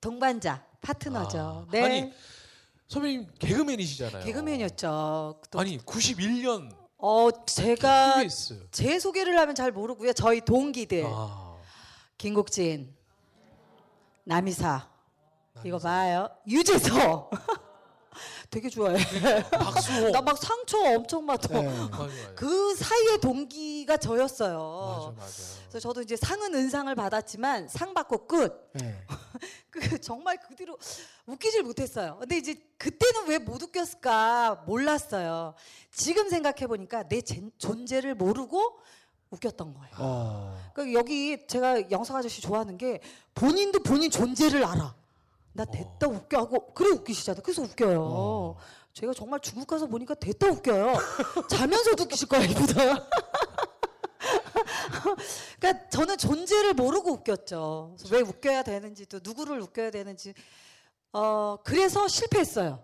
동반자, 0.00 0.64
파트너죠. 0.80 1.66
아, 1.68 1.70
네. 1.70 1.82
아니, 1.84 2.12
선배님 2.88 3.26
개그맨이시잖아요. 3.38 4.24
개그맨이었죠. 4.24 5.40
또 5.50 5.60
아니 5.60 5.78
91년 5.78 6.74
어 6.98 7.28
제가 7.46 8.14
KBS. 8.16 8.66
제 8.72 8.98
소개를 8.98 9.38
하면 9.38 9.54
잘 9.54 9.70
모르고요. 9.72 10.12
저희 10.12 10.40
동기들 10.40 11.04
아, 11.06 11.56
김국진, 12.18 12.94
남이사 14.24 14.88
이거 15.64 15.78
봐요. 15.78 16.28
유재석. 16.48 17.30
되게 18.50 18.68
좋아해. 18.68 18.96
박수호. 19.50 20.10
나 20.12 20.20
막 20.22 20.36
상처 20.36 20.76
엄청 20.78 21.24
받아. 21.26 21.48
네. 21.60 21.68
그 22.34 22.74
사이의 22.74 23.20
동기가 23.20 23.96
저였어요. 23.96 25.14
맞아, 25.14 25.20
맞아. 25.20 25.42
그래서 25.68 25.78
저도 25.80 26.02
이제 26.02 26.16
상은 26.16 26.52
은상을 26.54 26.92
받았지만 26.94 27.68
상 27.68 27.94
받고 27.94 28.26
끝. 28.26 28.72
예. 28.82 29.04
그 29.70 30.00
정말 30.00 30.36
그 30.46 30.56
뒤로 30.56 30.76
웃기질 31.26 31.62
못했어요. 31.62 32.16
근데 32.18 32.36
이제 32.38 32.54
그때는 32.76 33.28
왜 33.28 33.38
못 33.38 33.62
웃겼을까 33.62 34.64
몰랐어요. 34.66 35.54
지금 35.92 36.28
생각해 36.28 36.66
보니까 36.66 37.04
내 37.08 37.20
젠- 37.20 37.52
존재를 37.58 38.14
모르고 38.16 38.80
웃겼던 39.30 39.74
거예요. 39.74 39.94
어. 39.98 40.70
그러니까 40.74 40.98
여기 40.98 41.46
제가 41.46 41.88
영석 41.92 42.16
아저씨 42.16 42.42
좋아하는 42.42 42.76
게 42.76 43.00
본인도 43.34 43.84
본인 43.84 44.10
존재를 44.10 44.64
알아. 44.64 44.94
나 45.52 45.64
됐다 45.64 46.06
웃겨 46.08 46.38
하고 46.38 46.72
그래 46.74 46.90
웃기시잖아요. 46.90 47.42
그래서 47.42 47.62
웃겨요. 47.62 48.02
어. 48.02 48.56
제가 48.92 49.12
정말 49.14 49.40
중국 49.40 49.66
가서 49.66 49.86
보니까 49.86 50.14
됐다 50.14 50.48
웃겨요. 50.48 50.94
자면서도 51.48 52.04
웃기실 52.04 52.28
거야 52.28 52.42
이보다. 52.42 53.08
그러니까 55.60 55.88
저는 55.88 56.18
존재를 56.18 56.74
모르고 56.74 57.12
웃겼죠. 57.12 57.96
왜 58.10 58.20
웃겨야 58.20 58.62
되는지 58.62 59.06
또 59.06 59.20
누구를 59.22 59.60
웃겨야 59.60 59.90
되는지 59.90 60.34
어 61.12 61.56
그래서 61.64 62.06
실패했어요. 62.08 62.82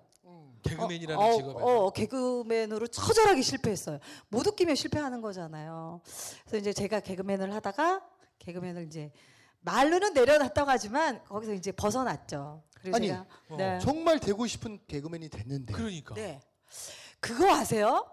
개그맨이라는 0.63 1.23
어, 1.23 1.37
직업에. 1.37 1.63
어, 1.63 1.91
개그맨으로 1.91 2.89
처절하게 2.89 3.43
실패했어요. 3.43 4.01
못 4.29 4.47
웃기면 4.47 4.75
실패하는 4.75 5.21
거잖아요. 5.21 6.01
그래서 6.45 6.57
이제 6.57 6.73
제가 6.73 7.01
개그맨을 7.01 7.55
하다가 7.55 8.03
개그맨을 8.41 8.85
이제 8.87 9.13
말로는 9.67 10.15
내려놨다고 10.15 10.71
하지만 10.71 11.23
거기서 11.25 11.53
이제 11.53 11.73
벗어났죠. 11.73 12.63
그리고 12.75 12.97
아니, 12.97 13.09
제가 13.09 13.27
어. 13.49 13.57
네. 13.57 13.79
정말 13.81 14.21
되고 14.21 14.47
싶은 14.47 14.79
개그맨이 14.87 15.29
됐는데. 15.29 15.73
그러니까. 15.73 16.15
네. 16.15 16.41
그거 17.19 17.53
아세요? 17.53 18.09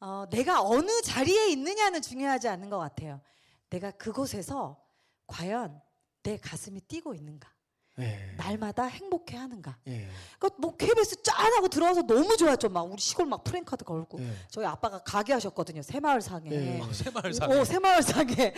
어, 0.00 0.24
내가 0.30 0.62
어느 0.62 1.02
자리에 1.02 1.50
있느냐는 1.50 2.00
중요하지 2.00 2.48
않는 2.48 2.70
것 2.70 2.78
같아요. 2.78 3.20
내가 3.68 3.90
그곳에서 3.90 4.82
과연 5.26 5.80
내 6.22 6.38
가슴이 6.38 6.80
뛰고 6.80 7.14
있는가? 7.14 7.50
예. 7.98 8.34
날마다 8.36 8.84
행복해 8.84 9.36
하는가? 9.36 9.76
예. 9.86 10.08
그러니까 10.38 10.60
뭐 10.60 10.76
KBS 10.76 11.22
짠 11.22 11.52
하고 11.54 11.68
들어와서 11.68 12.02
너무 12.02 12.36
좋았죠. 12.36 12.68
막 12.68 12.82
우리 12.82 13.00
시골 13.00 13.26
막 13.26 13.42
프랭카드 13.42 13.84
걸고. 13.84 14.20
예. 14.20 14.32
저희 14.50 14.66
아빠가 14.66 14.98
가게 14.98 15.32
하셨거든요. 15.32 15.82
새마을상에. 15.82 16.50
예. 16.50 16.80
아, 16.82 16.92
새마을상. 16.92 17.50
오, 17.50 17.64
새마을상에. 17.64 18.54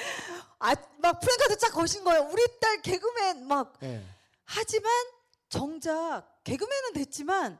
아, 0.59 0.75
막 0.99 1.21
프랭카드 1.21 1.57
쫙 1.59 1.71
거신 1.71 2.02
거예요. 2.04 2.28
우리 2.33 2.42
딸 2.61 2.83
개그맨 2.83 3.47
막. 3.47 3.75
예. 3.83 4.02
하지만 4.45 4.90
정작 5.49 6.25
개그맨은 6.45 6.92
됐지만 6.95 7.59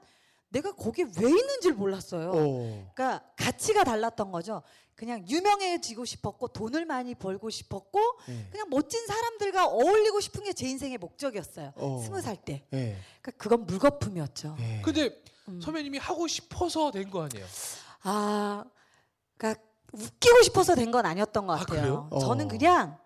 내가 0.49 0.73
거기에 0.73 1.05
왜 1.21 1.29
있는지를 1.29 1.77
몰랐어요. 1.77 2.31
어. 2.35 2.91
그러니까 2.95 3.23
가치가 3.37 3.85
달랐던 3.85 4.33
거죠. 4.33 4.63
그냥 4.99 5.25
유명해지고 5.29 6.05
싶었고 6.05 6.49
돈을 6.49 6.85
많이 6.85 7.15
벌고 7.15 7.51
싶었고 7.51 8.01
예. 8.31 8.47
그냥 8.51 8.67
멋진 8.69 9.07
사람들과 9.07 9.67
어울리고 9.67 10.19
싶은 10.19 10.43
게 10.43 10.53
제 10.53 10.67
인생의 10.69 10.99
목적이었어요. 10.99 11.73
어. 11.77 12.03
스무 12.05 12.21
살 12.21 12.37
때. 12.37 12.65
예. 12.73 12.97
그러니까 13.23 13.31
그건 13.43 13.65
물거품이었죠. 13.67 14.57
예. 14.59 14.83
근데 14.85 15.23
음. 15.47 15.61
선배님이 15.61 15.99
하고 15.99 16.27
싶어서 16.27 16.91
된 16.91 17.11
거 17.11 17.23
아니에요? 17.23 17.47
아, 18.03 18.65
그러니까 19.37 19.63
웃기고 19.93 20.43
싶어서 20.43 20.75
된 20.75 20.91
건 20.91 21.07
아니었던 21.07 21.47
것 21.47 21.53
아, 21.53 21.57
같아요. 21.59 21.81
그래요? 21.81 22.09
어. 22.11 22.19
저는 22.19 22.49
그냥 22.49 22.99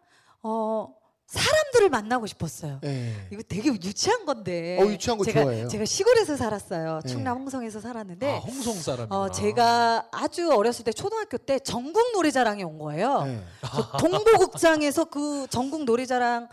어 0.43 0.95
사람들을 1.33 1.89
만나고 1.89 2.27
싶었어요. 2.27 2.79
예. 2.85 3.15
이거 3.31 3.43
되게 3.49 3.71
유치한 3.71 4.27
건데. 4.27 4.79
어, 4.79 4.85
유치한 4.85 5.17
거 5.17 5.25
제가, 5.25 5.43
좋아해요. 5.43 5.69
제가 5.69 5.87
시골에서 5.87 6.37
살았어요. 6.37 7.01
네. 7.03 7.09
충남 7.09 7.39
홍성에서 7.39 7.81
살았는데 7.81 8.31
아, 8.31 8.39
홍성 8.39 8.75
사람이구나. 8.75 9.19
어, 9.19 9.31
제가 9.31 10.09
아주 10.13 10.53
어렸을 10.53 10.85
때 10.85 10.93
초등학교 10.93 11.39
때 11.39 11.59
전국 11.59 12.13
노래자랑에 12.13 12.63
온 12.65 12.79
거예요. 12.79 13.25
예. 13.27 13.43
그래서 13.61 13.97
동보극장에서 13.97 15.07
그 15.07 15.47
전국 15.49 15.85
노래자랑 15.85 16.49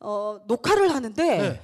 어, 0.00 0.40
녹화를 0.46 0.94
하는데 0.94 1.22
네. 1.22 1.60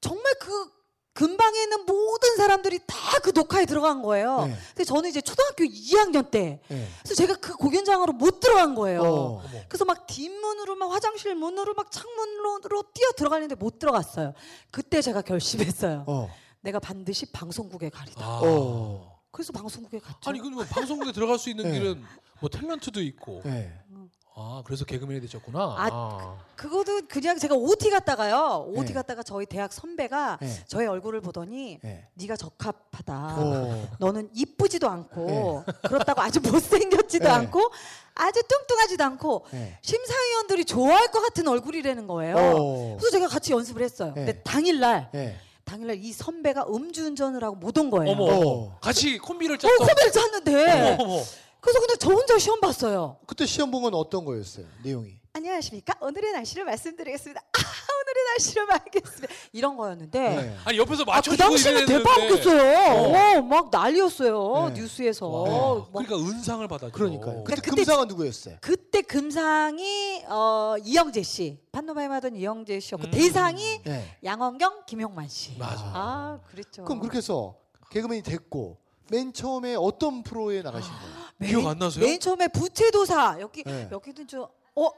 정말 0.00 0.24
그 0.40 0.72
근방에 1.14 1.62
있는 1.62 1.84
모든 1.86 2.36
사람들이 2.36 2.80
다 2.86 3.02
그 3.22 3.30
녹화에 3.32 3.66
들어간 3.66 4.02
거예요. 4.02 4.46
네. 4.46 4.56
근데 4.68 4.84
저는 4.84 5.08
이제 5.08 5.20
초등학교 5.20 5.62
2학년 5.62 6.28
때 6.30 6.60
네. 6.68 6.88
그래서 7.02 7.14
제가 7.14 7.36
그 7.36 7.54
공연장으로 7.54 8.12
못 8.14 8.40
들어간 8.40 8.74
거예요. 8.74 9.02
어. 9.02 9.42
그래서 9.68 9.84
막 9.84 10.08
뒷문으로 10.08 10.74
막 10.74 10.90
화장실 10.90 11.36
문으로 11.36 11.74
막 11.74 11.92
창문으로 11.92 12.82
뛰어 12.92 13.12
들어가는데 13.16 13.54
못 13.54 13.78
들어갔어요. 13.78 14.32
그때 14.72 15.00
제가 15.00 15.22
결심했어요. 15.22 16.04
어. 16.08 16.28
내가 16.62 16.80
반드시 16.80 17.30
방송국에 17.30 17.90
가리다. 17.90 18.24
아. 18.24 18.40
어. 18.42 19.11
그래서 19.32 19.52
방송국에 19.52 19.98
갔죠. 19.98 20.30
아니 20.30 20.38
그뭐 20.38 20.64
방송국에 20.64 21.10
들어갈 21.12 21.38
수 21.38 21.50
있는 21.50 21.64
네. 21.64 21.72
길은 21.72 22.04
뭐 22.40 22.48
탤런트도 22.50 22.98
있고. 23.06 23.40
네. 23.44 23.72
아 24.34 24.62
그래서 24.64 24.86
개그맨이 24.86 25.20
되셨구나. 25.20 25.58
아, 25.58 25.88
아. 25.92 26.38
그것도 26.56 27.02
그냥 27.06 27.38
제가 27.38 27.54
OT 27.54 27.90
갔다가요. 27.90 28.64
OT 28.68 28.88
네. 28.88 28.94
갔다가 28.94 29.22
저희 29.22 29.44
대학 29.44 29.74
선배가 29.74 30.38
네. 30.40 30.64
저의 30.66 30.86
얼굴을 30.88 31.20
보더니 31.20 31.78
네. 31.82 32.08
네가 32.14 32.36
적합하다. 32.36 33.34
어. 33.38 33.88
너는 33.98 34.30
이쁘지도 34.34 34.88
않고 34.88 35.64
그렇다고 35.86 36.22
아주 36.22 36.40
못생겼지도 36.40 37.24
네. 37.24 37.30
않고 37.30 37.60
아주 38.14 38.42
뚱뚱하지도 38.48 39.04
않고 39.04 39.44
네. 39.50 39.78
심사위원들이 39.82 40.64
좋아할 40.64 41.08
것 41.08 41.20
같은 41.20 41.46
얼굴이라는 41.46 42.06
거예요. 42.06 42.36
어. 42.36 42.96
그래서 42.98 43.10
제가 43.10 43.28
같이 43.28 43.52
연습을 43.52 43.82
했어요. 43.82 44.14
네. 44.14 44.24
근데 44.24 44.42
당일날 44.42 45.10
네. 45.12 45.38
당일날 45.64 45.96
이 46.02 46.12
선배가 46.12 46.66
음주운전을 46.68 47.42
하고 47.44 47.56
못 47.56 47.76
온 47.78 47.90
거예요. 47.90 48.12
어머 48.12 48.24
어. 48.24 48.78
같이 48.80 49.18
콤비를 49.18 49.56
어, 49.56 49.58
짰어. 49.58 49.76
코비를 49.78 50.12
짰는데 50.12 50.70
어머 50.72 51.04
어머. 51.04 51.22
그래서 51.60 51.78
근데 51.78 51.94
저 51.98 52.10
혼자 52.10 52.38
시험 52.38 52.60
봤어요. 52.60 53.18
그때 53.26 53.46
시험 53.46 53.70
본 53.70 53.82
건 53.82 53.94
어떤 53.94 54.24
거였어요? 54.24 54.66
내용이? 54.82 55.14
안녕하십니까? 55.34 55.94
오늘의 56.00 56.32
날씨를 56.32 56.64
말씀드리겠습니다. 56.64 57.40
아, 57.40 57.58
오늘의 58.02 58.24
날씨를 58.34 58.66
말하겠습니다. 58.66 59.34
이런 59.54 59.76
거였는데 59.76 60.18
네. 60.18 60.56
아니 60.64 60.78
옆에서 60.78 61.02
아, 61.02 61.04
그 61.04 61.10
맞춰주고 61.10 61.36
당시는 61.36 61.82
이래야 61.82 61.86
대박 61.98 62.14
되는데. 62.16 62.34
웃겼어요. 62.34 63.38
어, 63.38 63.42
막 63.42 63.68
난리였어요. 63.70 64.68
네. 64.72 64.80
뉴스에서. 64.80 65.26
와, 65.28 65.44
뭐 65.50 65.88
그러니까 65.92 66.16
은상을 66.16 66.66
받았죠. 66.66 66.92
그러니까요. 66.92 67.44
그때 67.44 67.60
그때- 67.60 67.70
금상은 67.76 68.08
누구였어요? 68.08 68.56
그때 68.62 69.02
금상이 69.02 70.24
어, 70.26 70.76
이영재 70.82 71.22
씨, 71.22 71.58
판노바임 71.70 72.10
하던 72.12 72.34
이영재 72.34 72.80
씨였고 72.80 73.08
음. 73.08 73.10
대상이 73.10 73.82
네. 73.84 74.16
양원경, 74.24 74.84
김용만 74.86 75.28
씨. 75.28 75.58
맞아. 75.58 75.82
아, 75.94 76.38
그랬죠. 76.50 76.84
그럼 76.84 77.00
그렇게 77.00 77.18
해서 77.18 77.54
개그맨이 77.90 78.22
됐고 78.22 78.78
맨 79.10 79.34
처음에 79.34 79.74
어떤 79.74 80.22
프로에 80.22 80.62
나가신 80.62 80.90
거예요? 80.90 81.14
맨- 81.36 81.50
기억 81.50 81.66
안 81.66 81.78
나세요? 81.78 82.02
맨 82.02 82.18
처음에 82.18 82.48
부채도사 82.48 83.36
여기 83.40 83.64
네. 83.64 83.86
여기는 83.92 84.26
저 84.26 84.48
어. 84.76 84.88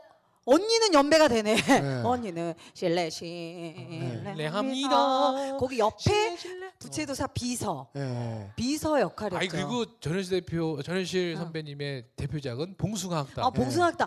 언니는 0.46 0.92
연배가 0.92 1.28
되네. 1.28 1.56
네. 1.56 2.02
언니는 2.04 2.54
실례 2.74 3.08
실례합니다. 3.10 4.32
실례합니다. 4.34 5.56
거기 5.58 5.78
옆에 5.78 6.02
실례, 6.02 6.36
실례. 6.36 6.70
부채도사 6.78 7.28
비서 7.28 7.88
네. 7.94 8.50
비서 8.56 9.00
역할이었죠. 9.00 9.36
아니 9.38 9.48
그리고 9.48 9.86
전현실 10.00 10.40
대표 10.40 10.82
전현실 10.82 11.36
선배님의 11.36 12.04
대표작은 12.16 12.76
봉숭아학당. 12.76 13.44
아 13.44 13.50
봉숭아학당 13.50 14.06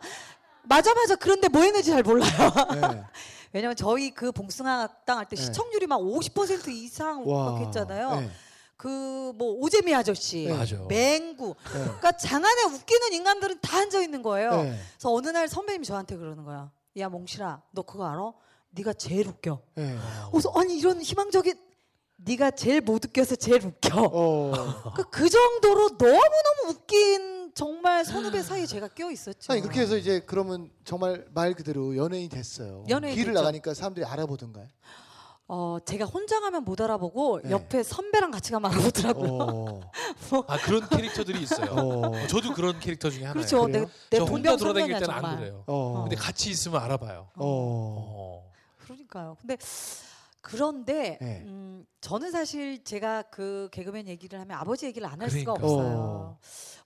맞아 0.63 0.93
맞아 0.93 1.15
그런데 1.15 1.47
뭐 1.47 1.61
했는지 1.63 1.89
잘 1.89 2.03
몰라요. 2.03 2.29
네. 2.73 3.03
왜냐면 3.53 3.75
저희 3.75 4.11
그 4.11 4.31
봉숭아학당 4.31 5.17
할때 5.17 5.35
네. 5.35 5.41
시청률이 5.41 5.87
막 5.87 5.97
50% 5.99 6.67
이상 6.69 7.23
와. 7.27 7.51
막 7.51 7.61
했잖아요. 7.65 8.29
네. 8.77 9.33
그뭐 9.33 9.53
오재미 9.59 9.93
아저씨, 9.95 10.45
네. 10.45 10.53
맞아. 10.53 10.77
맹구. 10.87 11.47
네. 11.47 11.79
그러니까 11.83 12.11
장안에 12.11 12.63
웃기는 12.63 13.13
인간들은 13.13 13.59
다 13.61 13.79
앉아 13.79 14.01
있는 14.01 14.21
거예요. 14.21 14.51
네. 14.51 14.79
그래서 14.93 15.13
어느 15.13 15.29
날 15.29 15.47
선배님이 15.47 15.85
저한테 15.85 16.15
그러는 16.15 16.43
거야. 16.43 16.71
야 16.97 17.09
몽실아, 17.09 17.61
너 17.71 17.81
그거 17.81 18.05
알아? 18.07 18.33
네가 18.71 18.93
제일 18.93 19.27
웃겨. 19.27 19.61
네. 19.75 19.97
그래서 20.31 20.51
아니 20.55 20.77
이런 20.77 21.01
희망적인 21.01 21.55
네가 22.17 22.51
제일 22.51 22.81
못 22.81 23.03
웃겨서 23.05 23.35
제일 23.35 23.65
웃겨. 23.65 23.89
어. 24.11 24.51
그, 24.95 25.03
그 25.09 25.29
정도로 25.29 25.97
너무 25.97 26.19
너무 26.19 26.71
웃긴 26.71 27.51
정말 27.53 28.05
선후배 28.05 28.43
사이에 28.43 28.65
제가 28.67 28.87
끼어 28.89 29.11
있었죠. 29.11 29.51
아니 29.51 29.61
그렇게 29.61 29.81
해서 29.81 29.97
이제 29.97 30.19
그러면 30.25 30.69
정말 30.83 31.25
말 31.33 31.53
그대로 31.53 31.95
연예인이 31.95 32.29
됐어요. 32.29 32.83
연예인 32.89 33.15
길을 33.15 33.33
됐죠. 33.33 33.39
나가니까 33.39 33.73
사람들이 33.73 34.05
알아보던가요? 34.05 34.67
어 35.49 35.77
제가 35.85 36.03
혼자 36.05 36.41
가면 36.41 36.65
못 36.65 36.81
알아보고 36.81 37.41
네. 37.43 37.51
옆에 37.51 37.81
선배랑 37.81 38.31
같이 38.31 38.51
가면 38.51 38.69
알아보더라고요. 38.71 39.37
어. 39.41 39.81
아 40.47 40.57
그런 40.57 40.87
캐릭터들이 40.89 41.41
있어요. 41.41 41.71
어. 41.71 42.27
저도 42.27 42.53
그런 42.53 42.77
캐릭터 42.79 43.09
중에 43.09 43.23
하나예요. 43.25 43.33
그렇죠. 43.33 43.67
내, 43.67 43.79
내 44.09 44.17
저 44.17 44.23
혼자 44.25 44.57
돌아다닐 44.57 44.87
때는 44.93 45.05
정말. 45.05 45.25
안 45.25 45.37
그래요. 45.37 45.63
어. 45.67 46.01
근데 46.03 46.15
같이 46.17 46.49
있으면 46.49 46.81
알아봐요. 46.81 47.29
어. 47.35 47.45
어. 47.45 48.51
그러니까요. 48.83 49.37
근데 49.39 49.57
그런데 50.41 51.17
네. 51.21 51.43
음, 51.45 51.85
저는 52.01 52.31
사실 52.31 52.83
제가 52.83 53.23
그 53.23 53.69
개그맨 53.71 54.07
얘기를 54.07 54.39
하면 54.41 54.57
아버지 54.57 54.85
얘기를 54.85 55.07
안 55.07 55.21
할 55.21 55.29
수가 55.29 55.53
그러니까. 55.53 55.65
없어요. 55.65 56.37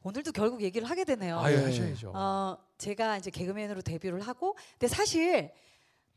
오늘도 0.03 0.31
결국 0.33 0.61
얘기를 0.61 0.87
하게 0.89 1.03
되네요. 1.03 1.39
아유 1.39 1.57
네. 1.57 1.65
하셔야죠. 1.65 2.11
어, 2.15 2.57
제가 2.77 3.17
이제 3.17 3.29
개그맨으로 3.29 3.81
데뷔를 3.83 4.21
하고, 4.21 4.55
근데 4.79 4.87
사실 4.87 5.51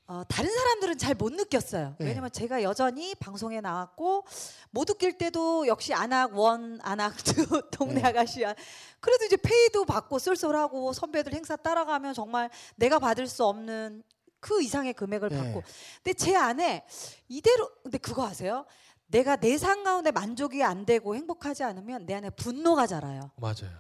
어, 0.06 0.22
다른 0.28 0.50
사람들은 0.50 0.98
잘 0.98 1.14
못 1.14 1.32
느꼈어요. 1.32 1.94
네. 1.98 2.06
왜냐면 2.06 2.30
제가 2.30 2.62
여전히 2.62 3.14
방송에 3.14 3.60
나왔고 3.60 4.26
못 4.70 4.90
웃길 4.90 5.16
때도 5.16 5.66
역시 5.66 5.94
아낙 5.94 6.37
one, 6.37 6.78
아낙 6.83 7.16
two, 7.24 7.33
동네 7.70 8.02
네. 8.02 8.08
아가씨야. 8.08 8.54
그래도 9.00 9.24
이제 9.24 9.36
페이도 9.36 9.84
받고 9.86 10.18
쏠쏠하고 10.18 10.92
선배들 10.92 11.32
행사 11.32 11.56
따라가면 11.56 12.12
정말 12.12 12.50
내가 12.76 12.98
받을 12.98 13.26
수 13.26 13.44
없는 13.46 14.02
그 14.40 14.62
이상의 14.62 14.92
금액을 14.92 15.30
네. 15.30 15.38
받고. 15.38 15.62
근데 16.02 16.12
제 16.14 16.36
안에 16.36 16.84
이대로 17.28 17.70
근데 17.82 17.96
그거 17.96 18.26
아세요? 18.26 18.66
내가 19.06 19.36
내삶 19.36 19.84
가운데 19.84 20.10
만족이 20.10 20.62
안 20.62 20.84
되고 20.84 21.14
행복하지 21.14 21.62
않으면 21.62 22.04
내 22.04 22.14
안에 22.14 22.30
분노가 22.30 22.86
자라요. 22.86 23.30
맞아요. 23.36 23.70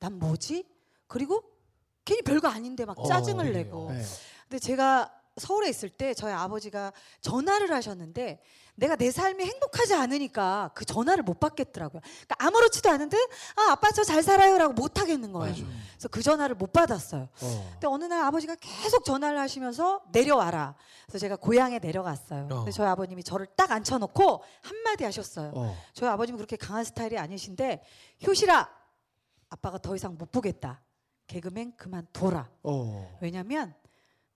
난 0.00 0.18
뭐지? 0.18 0.64
그리고 1.06 1.42
괜히 2.04 2.22
별거 2.22 2.48
아닌데 2.48 2.84
막 2.84 2.98
어, 2.98 3.06
짜증을 3.06 3.44
그래요. 3.46 3.64
내고. 3.64 3.92
네. 3.92 4.02
근데 4.48 4.58
제가 4.58 5.12
서울에 5.38 5.68
있을 5.68 5.88
때 5.90 6.14
저희 6.14 6.32
아버지가 6.32 6.92
전화를 7.20 7.72
하셨는데 7.72 8.40
내가 8.76 8.94
내 8.94 9.10
삶이 9.10 9.44
행복하지 9.44 9.94
않으니까 9.94 10.70
그 10.74 10.84
전화를 10.84 11.24
못 11.24 11.40
받겠더라고요. 11.40 12.00
그러니까 12.00 12.36
아무렇지도 12.38 12.88
않은데 12.90 13.16
아 13.56 13.72
아빠 13.72 13.90
저 13.90 14.04
잘 14.04 14.22
살아요라고 14.22 14.72
못 14.72 15.00
하겠는 15.00 15.32
거예요. 15.32 15.50
맞아. 15.52 15.64
그래서 15.92 16.08
그 16.08 16.22
전화를 16.22 16.54
못 16.54 16.72
받았어요. 16.72 17.22
어. 17.42 17.68
근데 17.72 17.86
어느 17.88 18.04
날 18.04 18.22
아버지가 18.24 18.54
계속 18.60 19.04
전화를 19.04 19.38
하시면서 19.40 20.02
내려와라. 20.12 20.76
그래서 21.06 21.18
제가 21.18 21.34
고향에 21.36 21.80
내려갔어요. 21.80 22.44
어. 22.50 22.56
근데 22.58 22.70
저희 22.70 22.86
아버님이 22.86 23.24
저를 23.24 23.46
딱 23.56 23.72
앉혀놓고 23.72 24.44
한마디 24.62 25.02
하셨어요. 25.04 25.52
어. 25.56 25.76
저희 25.92 26.08
아버님이 26.08 26.36
그렇게 26.36 26.56
강한 26.56 26.84
스타일이 26.84 27.18
아니신데 27.18 27.82
효실아 28.26 28.70
아빠가 29.50 29.78
더 29.78 29.96
이상 29.96 30.16
못 30.16 30.30
보겠다 30.30 30.82
개그맨 31.26 31.72
그만둬라 31.76 32.48
어. 32.62 33.18
왜냐면 33.20 33.74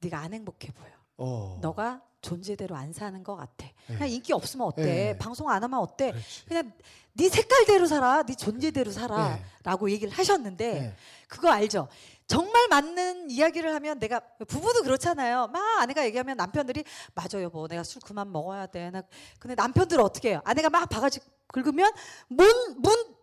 네가 0.03 0.19
안 0.19 0.35
행복해 0.35 0.73
보여 0.73 0.91
어. 1.17 1.59
너가 1.63 2.03
존재대로 2.21 2.77
안 2.77 2.93
사는 2.93 3.23
것 3.25 3.37
같아 3.37 3.67
네. 3.89 3.95
그냥 3.95 4.09
인기 4.09 4.33
없으면 4.33 4.67
어때 4.67 4.83
네. 4.85 5.19
방송 5.19 5.49
안 5.51 5.63
하면 5.63 5.79
어때 5.81 6.11
그렇지. 6.11 6.45
그냥 6.47 6.73
네 7.15 7.29
색깔대로 7.29 7.87
살아 7.87 8.23
네 8.23 8.35
존재대로 8.35 8.91
살아 8.91 9.35
네. 9.37 9.45
라고 9.65 9.91
얘기를 9.91 10.13
하셨는데 10.13 10.73
네. 10.73 10.97
그거 11.29 11.51
알죠 11.51 11.89
정말 12.27 12.69
맞는 12.69 13.31
이야기를 13.31 13.75
하면 13.75 13.99
내가 13.99 14.21
부부도 14.47 14.83
그렇잖아요 14.83 15.49
막 15.49 15.81
아내가 15.83 16.05
얘기하면 16.07 16.37
남편들이 16.37 16.85
맞아 17.15 17.43
여보 17.43 17.67
내가 17.69 17.83
술 17.83 18.01
그만 18.03 18.31
먹어야 18.33 18.67
돼 18.67 18.91
나 18.91 19.03
근데 19.39 19.55
남편들은 19.55 20.03
어떻게 20.03 20.31
해요 20.31 20.41
아내가 20.45 20.71
막 20.71 20.89
바가지 20.89 21.21
긁으면 21.49 21.93
문문 22.29 23.15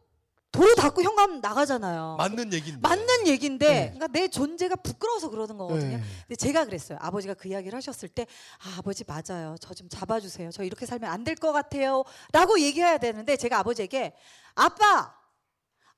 도로 0.52 0.74
닫고 0.76 1.04
현관 1.04 1.42
나가잖아요 1.42 2.16
맞는 2.18 2.52
얘기인데. 2.54 2.80
맞는 2.82 3.28
얘기인데 3.28 3.68
네. 3.68 3.82
그러니까 3.94 4.08
내 4.08 4.28
존재가 4.28 4.78
부끄러워서 4.78 5.30
그러는 5.30 5.58
거거든요 5.58 5.98
네. 5.98 6.04
근데 6.28 6.36
제가 6.36 6.66
그랬어요. 6.66 6.98
아버지가 7.02 7.36
그 7.36 7.48
이야기를 7.48 7.78
하셨을 7.78 8.10
때, 8.10 8.26
아, 8.58 8.78
아버지 8.80 9.04
맞아요. 9.06 9.56
저 9.62 9.74
좀 9.74 9.88
잡아주세요. 9.90 10.50
저 10.52 10.64
이렇게 10.64 10.86
살면 10.86 11.10
안 11.10 11.24
될 11.24 11.36
것 11.36 11.52
같아요. 11.52 12.04
라고 12.34 12.60
얘기해야 12.60 12.98
되는데 12.98 13.38
제가 13.38 13.60
아버지에게, 13.60 14.14
아빠! 14.56 15.14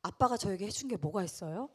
아빠가 0.04 0.36
저에게 0.36 0.66
해준 0.68 0.90
게 0.90 0.98
뭐가 0.98 1.24
있어요? 1.24 1.70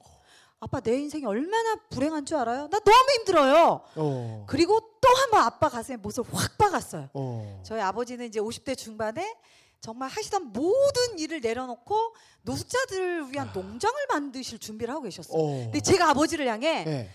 아빠 0.60 0.80
내 0.80 0.96
인생이 0.98 1.24
얼마나 1.24 1.76
불행한 1.90 2.26
줄 2.26 2.36
알아요? 2.38 2.68
나 2.68 2.78
너무 2.80 3.10
힘들어요. 3.18 3.80
어. 3.96 4.44
그리고 4.48 4.80
또 5.00 5.08
한 5.16 5.30
번 5.30 5.42
아빠 5.42 5.68
가슴에 5.68 5.96
못을 5.96 6.24
확 6.32 6.58
박았어요. 6.58 7.08
어. 7.14 7.62
저희 7.64 7.80
아버지는 7.80 8.26
이제 8.26 8.40
50대 8.40 8.76
중반에 8.76 9.34
정말 9.80 10.08
하시던 10.08 10.52
모든 10.52 11.18
일을 11.18 11.40
내려놓고 11.40 12.14
노숙자들을 12.42 13.32
위한 13.32 13.50
농장을 13.52 14.06
만드실 14.08 14.58
준비를 14.58 14.92
하고 14.92 15.04
계셨어요. 15.04 15.40
어. 15.40 15.46
근데 15.64 15.80
제가 15.80 16.10
아버지를 16.10 16.46
향해 16.48 16.84
네. 16.84 17.10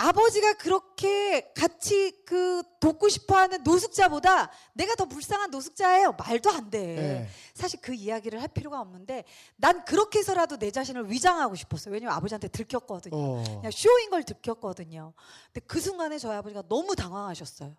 아버지가 0.00 0.54
그렇게 0.54 1.52
같이 1.54 2.22
그 2.24 2.62
돕고 2.78 3.08
싶어하는 3.08 3.64
노숙자보다 3.64 4.48
내가 4.74 4.94
더 4.94 5.06
불쌍한 5.06 5.50
노숙자예요. 5.50 6.12
말도 6.12 6.50
안 6.50 6.70
돼. 6.70 6.78
네. 6.78 7.28
사실 7.52 7.80
그 7.80 7.92
이야기를 7.92 8.40
할 8.40 8.46
필요가 8.46 8.80
없는데 8.80 9.24
난 9.56 9.84
그렇게 9.84 10.20
해서라도 10.20 10.56
내 10.56 10.70
자신을 10.70 11.10
위장하고 11.10 11.56
싶었어요. 11.56 11.92
왜냐면 11.92 12.14
아버지한테 12.14 12.46
들켰거든요. 12.46 13.16
어. 13.16 13.42
그냥 13.42 13.72
쇼인 13.72 14.10
걸 14.10 14.22
들켰거든요. 14.22 15.14
근데 15.52 15.66
그 15.66 15.80
순간에 15.80 16.16
저희 16.18 16.36
아버지가 16.36 16.62
너무 16.68 16.94
당황하셨어요. 16.94 17.74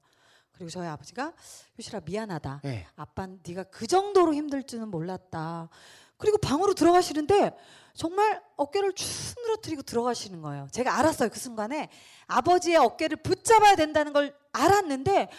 그리고 0.59 0.69
저희 0.69 0.87
아버지가 0.89 1.31
효실아 1.77 2.01
미안하다. 2.03 2.59
네. 2.65 2.85
아빠는 2.97 3.39
네가 3.47 3.63
그 3.63 3.87
정도로 3.87 4.33
힘들 4.33 4.63
줄은 4.63 4.89
몰랐다. 4.89 5.69
그리고 6.17 6.37
방으로 6.37 6.73
들어가시는데 6.73 7.55
정말 7.93 8.43
어깨를 8.57 8.91
쭉 8.91 9.07
늘어뜨리고 9.41 9.83
들어가시는 9.83 10.41
거예요. 10.41 10.67
제가 10.73 10.99
알았어요. 10.99 11.29
그 11.29 11.39
순간에 11.39 11.89
아버지의 12.27 12.75
어깨를 12.75 13.17
붙잡아야 13.23 13.77
된다는 13.77 14.11
걸 14.11 14.35
알았는데 14.51 15.29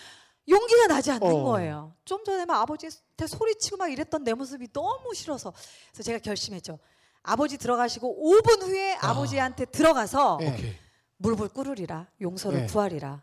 용기가 0.48 0.87
나지 0.87 1.11
않는 1.11 1.30
어. 1.30 1.42
거예요. 1.44 1.94
좀 2.06 2.24
전에 2.24 2.46
막 2.46 2.62
아버지한테 2.62 3.26
소리치고 3.26 3.76
막 3.76 3.92
이랬던 3.92 4.24
내 4.24 4.33
모습이 4.33 4.72
너무 4.72 5.12
싫어서 5.14 5.52
그래서 5.92 6.02
제가 6.02 6.18
결심했죠. 6.20 6.78
아버지 7.22 7.59
들어가시고 7.59 8.24
5분 8.24 8.62
후에 8.62 8.94
아. 9.02 9.11
아버지한테 9.11 9.66
들어가서 9.66 10.38
네. 10.40 10.50
오케이. 10.50 10.76
물불 11.18 11.50
끓으리라 11.50 12.06
용서를 12.22 12.61
네. 12.61 12.66
구하리라. 12.68 13.22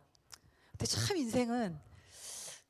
근데 0.78 0.86
참 0.86 1.18
인생은 1.18 1.87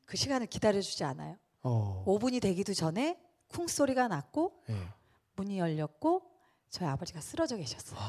그 0.08 0.16
시간을 0.18 0.48
기다려주지 0.48 1.04
않아요. 1.04 1.38
어. 1.62 2.04
5분이 2.08 2.42
되기도 2.42 2.74
전에 2.74 3.22
쿵 3.50 3.68
소리가 3.68 4.08
났고 4.08 4.64
네. 4.68 4.76
문이 5.36 5.60
열렸고 5.60 6.24
저희 6.70 6.88
아버지가 6.88 7.20
쓰러져 7.22 7.58
계셨어요. 7.58 8.00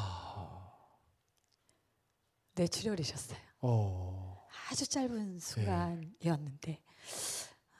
뇌출혈이셨어요. 2.54 3.38
어. 3.62 4.46
아주 4.70 4.86
짧은 4.86 5.40
순간이었는데 5.40 6.80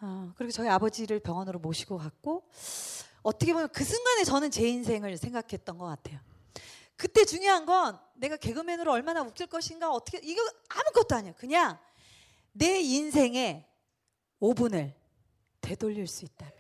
어, 0.01 0.33
그리고 0.37 0.51
저희 0.53 0.69
아버지를 0.69 1.21
병원으로 1.21 1.61
모시고 1.61 1.99
갔고 1.99 2.49
어떻게 3.23 3.53
보면 3.53 3.69
그 3.69 3.85
순간에 3.85 4.25
저는 4.25 4.51
제 4.51 4.69
인생을 4.69 5.17
생각했던 5.17 5.79
것 5.79 5.87
같아요. 5.87 6.19
그때 6.97 7.25
중요한 7.25 7.67
건 7.67 8.01
내가 8.15 8.37
개그맨으로 8.37 8.91
얼마나 8.91 9.23
웃길 9.23 9.47
것인가 9.47 9.93
어떻게 9.93 10.19
이거 10.25 10.43
아무것도 10.69 11.15
아니에요. 11.15 11.35
그냥 11.37 11.79
내 12.53 12.81
인생의 12.81 13.68
5분을 14.41 14.95
되돌릴 15.61 16.07
수 16.07 16.25
있다면 16.25 16.55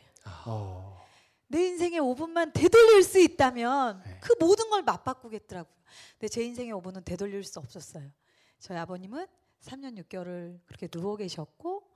어. 0.46 1.06
내 1.46 1.66
인생의 1.66 2.00
5분만 2.00 2.52
되돌릴 2.52 3.02
수 3.02 3.18
있다면 3.18 4.02
네. 4.04 4.20
그 4.20 4.34
모든 4.38 4.68
걸 4.70 4.82
맞바꾸겠더라고요. 4.82 5.78
근데 6.12 6.28
제 6.28 6.42
인생의 6.42 6.72
5분은 6.74 7.04
되돌릴 7.04 7.42
수 7.44 7.58
없었어요. 7.58 8.10
저희 8.58 8.76
아버님은 8.78 9.26
3년 9.62 9.98
6개월을 10.04 10.60
그렇게 10.66 10.88
누워 10.88 11.16
계셨고 11.16 11.88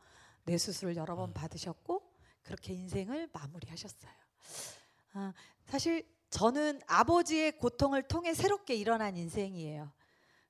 뇌 0.45 0.59
수술을 0.59 0.97
여러 0.97 1.15
번 1.15 1.33
받으셨고 1.33 2.03
그렇게 2.43 2.73
인생을 2.73 3.29
마무리하셨어요. 3.33 4.13
아, 5.15 5.33
사실 5.67 6.07
저는 6.31 6.81
아버지의 6.87 7.59
고통을 7.59 8.03
통해 8.05 8.33
새롭게 8.35 8.75
일어난 8.75 9.17
인생이에요. 9.17 9.93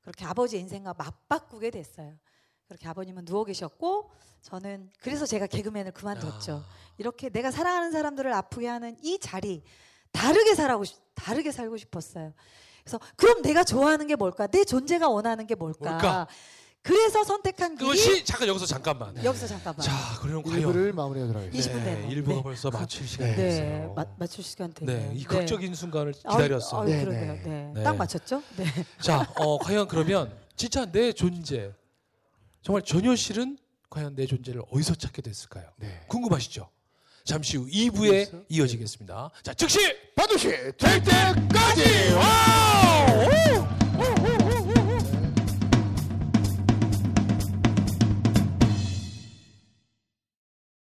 그렇게 0.02 0.24
아버지의 0.24 0.62
인생과 0.62 0.94
맞바꾸게 0.94 1.70
됐어요. 1.70 2.16
그렇게 2.72 2.88
아버님은 2.88 3.26
누워 3.26 3.44
계셨고 3.44 4.10
저는 4.40 4.88
그래서 5.02 5.26
제가 5.26 5.46
개그맨을 5.46 5.92
그만뒀죠. 5.92 6.64
이렇게 6.96 7.28
내가 7.28 7.50
사랑하는 7.50 7.92
사람들을 7.92 8.32
아프게 8.32 8.66
하는 8.66 8.96
이 9.02 9.18
자리 9.18 9.62
다르게 10.10 10.54
살고 10.54 10.84
싶, 10.84 10.96
다르게 11.14 11.52
살고 11.52 11.76
싶었어요. 11.76 12.32
그래서 12.82 12.98
그럼 13.16 13.42
내가 13.42 13.62
좋아하는 13.62 14.06
게 14.06 14.16
뭘까? 14.16 14.46
내 14.46 14.64
존재가 14.64 15.08
원하는 15.10 15.46
게 15.46 15.54
뭘까? 15.54 15.90
뭘까? 15.90 16.26
그래서 16.80 17.22
선택한 17.22 17.76
그것이 17.76 18.24
잠깐 18.24 18.48
여기서 18.48 18.64
잠깐만. 18.66 19.22
여기서 19.22 19.46
잠깐만. 19.46 19.82
자, 19.82 19.92
그러면 20.20 20.42
과연 20.42 20.96
마무리하도록 20.96 21.42
하겠습니다. 21.42 21.70
20분 21.70 21.84
네, 21.84 21.94
됐네요. 21.94 22.10
일부가 22.10 22.36
네. 22.36 22.42
벌써 22.42 22.70
마칠 22.70 23.06
시간이 23.06 23.30
네, 23.32 23.36
됐어요. 23.36 23.92
맞, 23.94 24.08
맞출 24.18 24.42
시간 24.42 24.72
됐네요. 24.72 25.10
네, 25.12 25.14
이 25.14 25.24
극적인 25.24 25.74
순간을 25.74 26.14
아유, 26.24 26.36
기다렸어요. 26.38 26.80
아유, 26.80 26.88
네, 26.88 27.04
그러게요. 27.04 27.32
네. 27.34 27.42
네. 27.44 27.72
네. 27.74 27.82
딱 27.84 27.96
맞췄죠? 27.96 28.42
네. 28.56 28.64
자, 28.98 29.30
어, 29.36 29.58
과연 29.58 29.86
그러면 29.86 30.34
진짜 30.56 30.84
내 30.90 31.12
존재 31.12 31.72
정말 32.62 32.82
전효실은 32.82 33.58
과연 33.90 34.14
내 34.14 34.24
존재를 34.26 34.62
어디서 34.70 34.94
찾게 34.94 35.20
됐을까요? 35.22 35.68
네. 35.76 36.04
궁금하시죠? 36.08 36.70
잠시 37.24 37.56
후 37.56 37.66
2부에 37.66 38.46
이어지겠습니다. 38.48 39.30
자, 39.42 39.54
즉시 39.54 39.78
반드시 40.14 40.48
될 40.48 41.02
때까지! 41.02 42.12
와우! 42.14 43.18
오! 43.18 43.62
오! 43.98 44.38
오! 44.38 44.41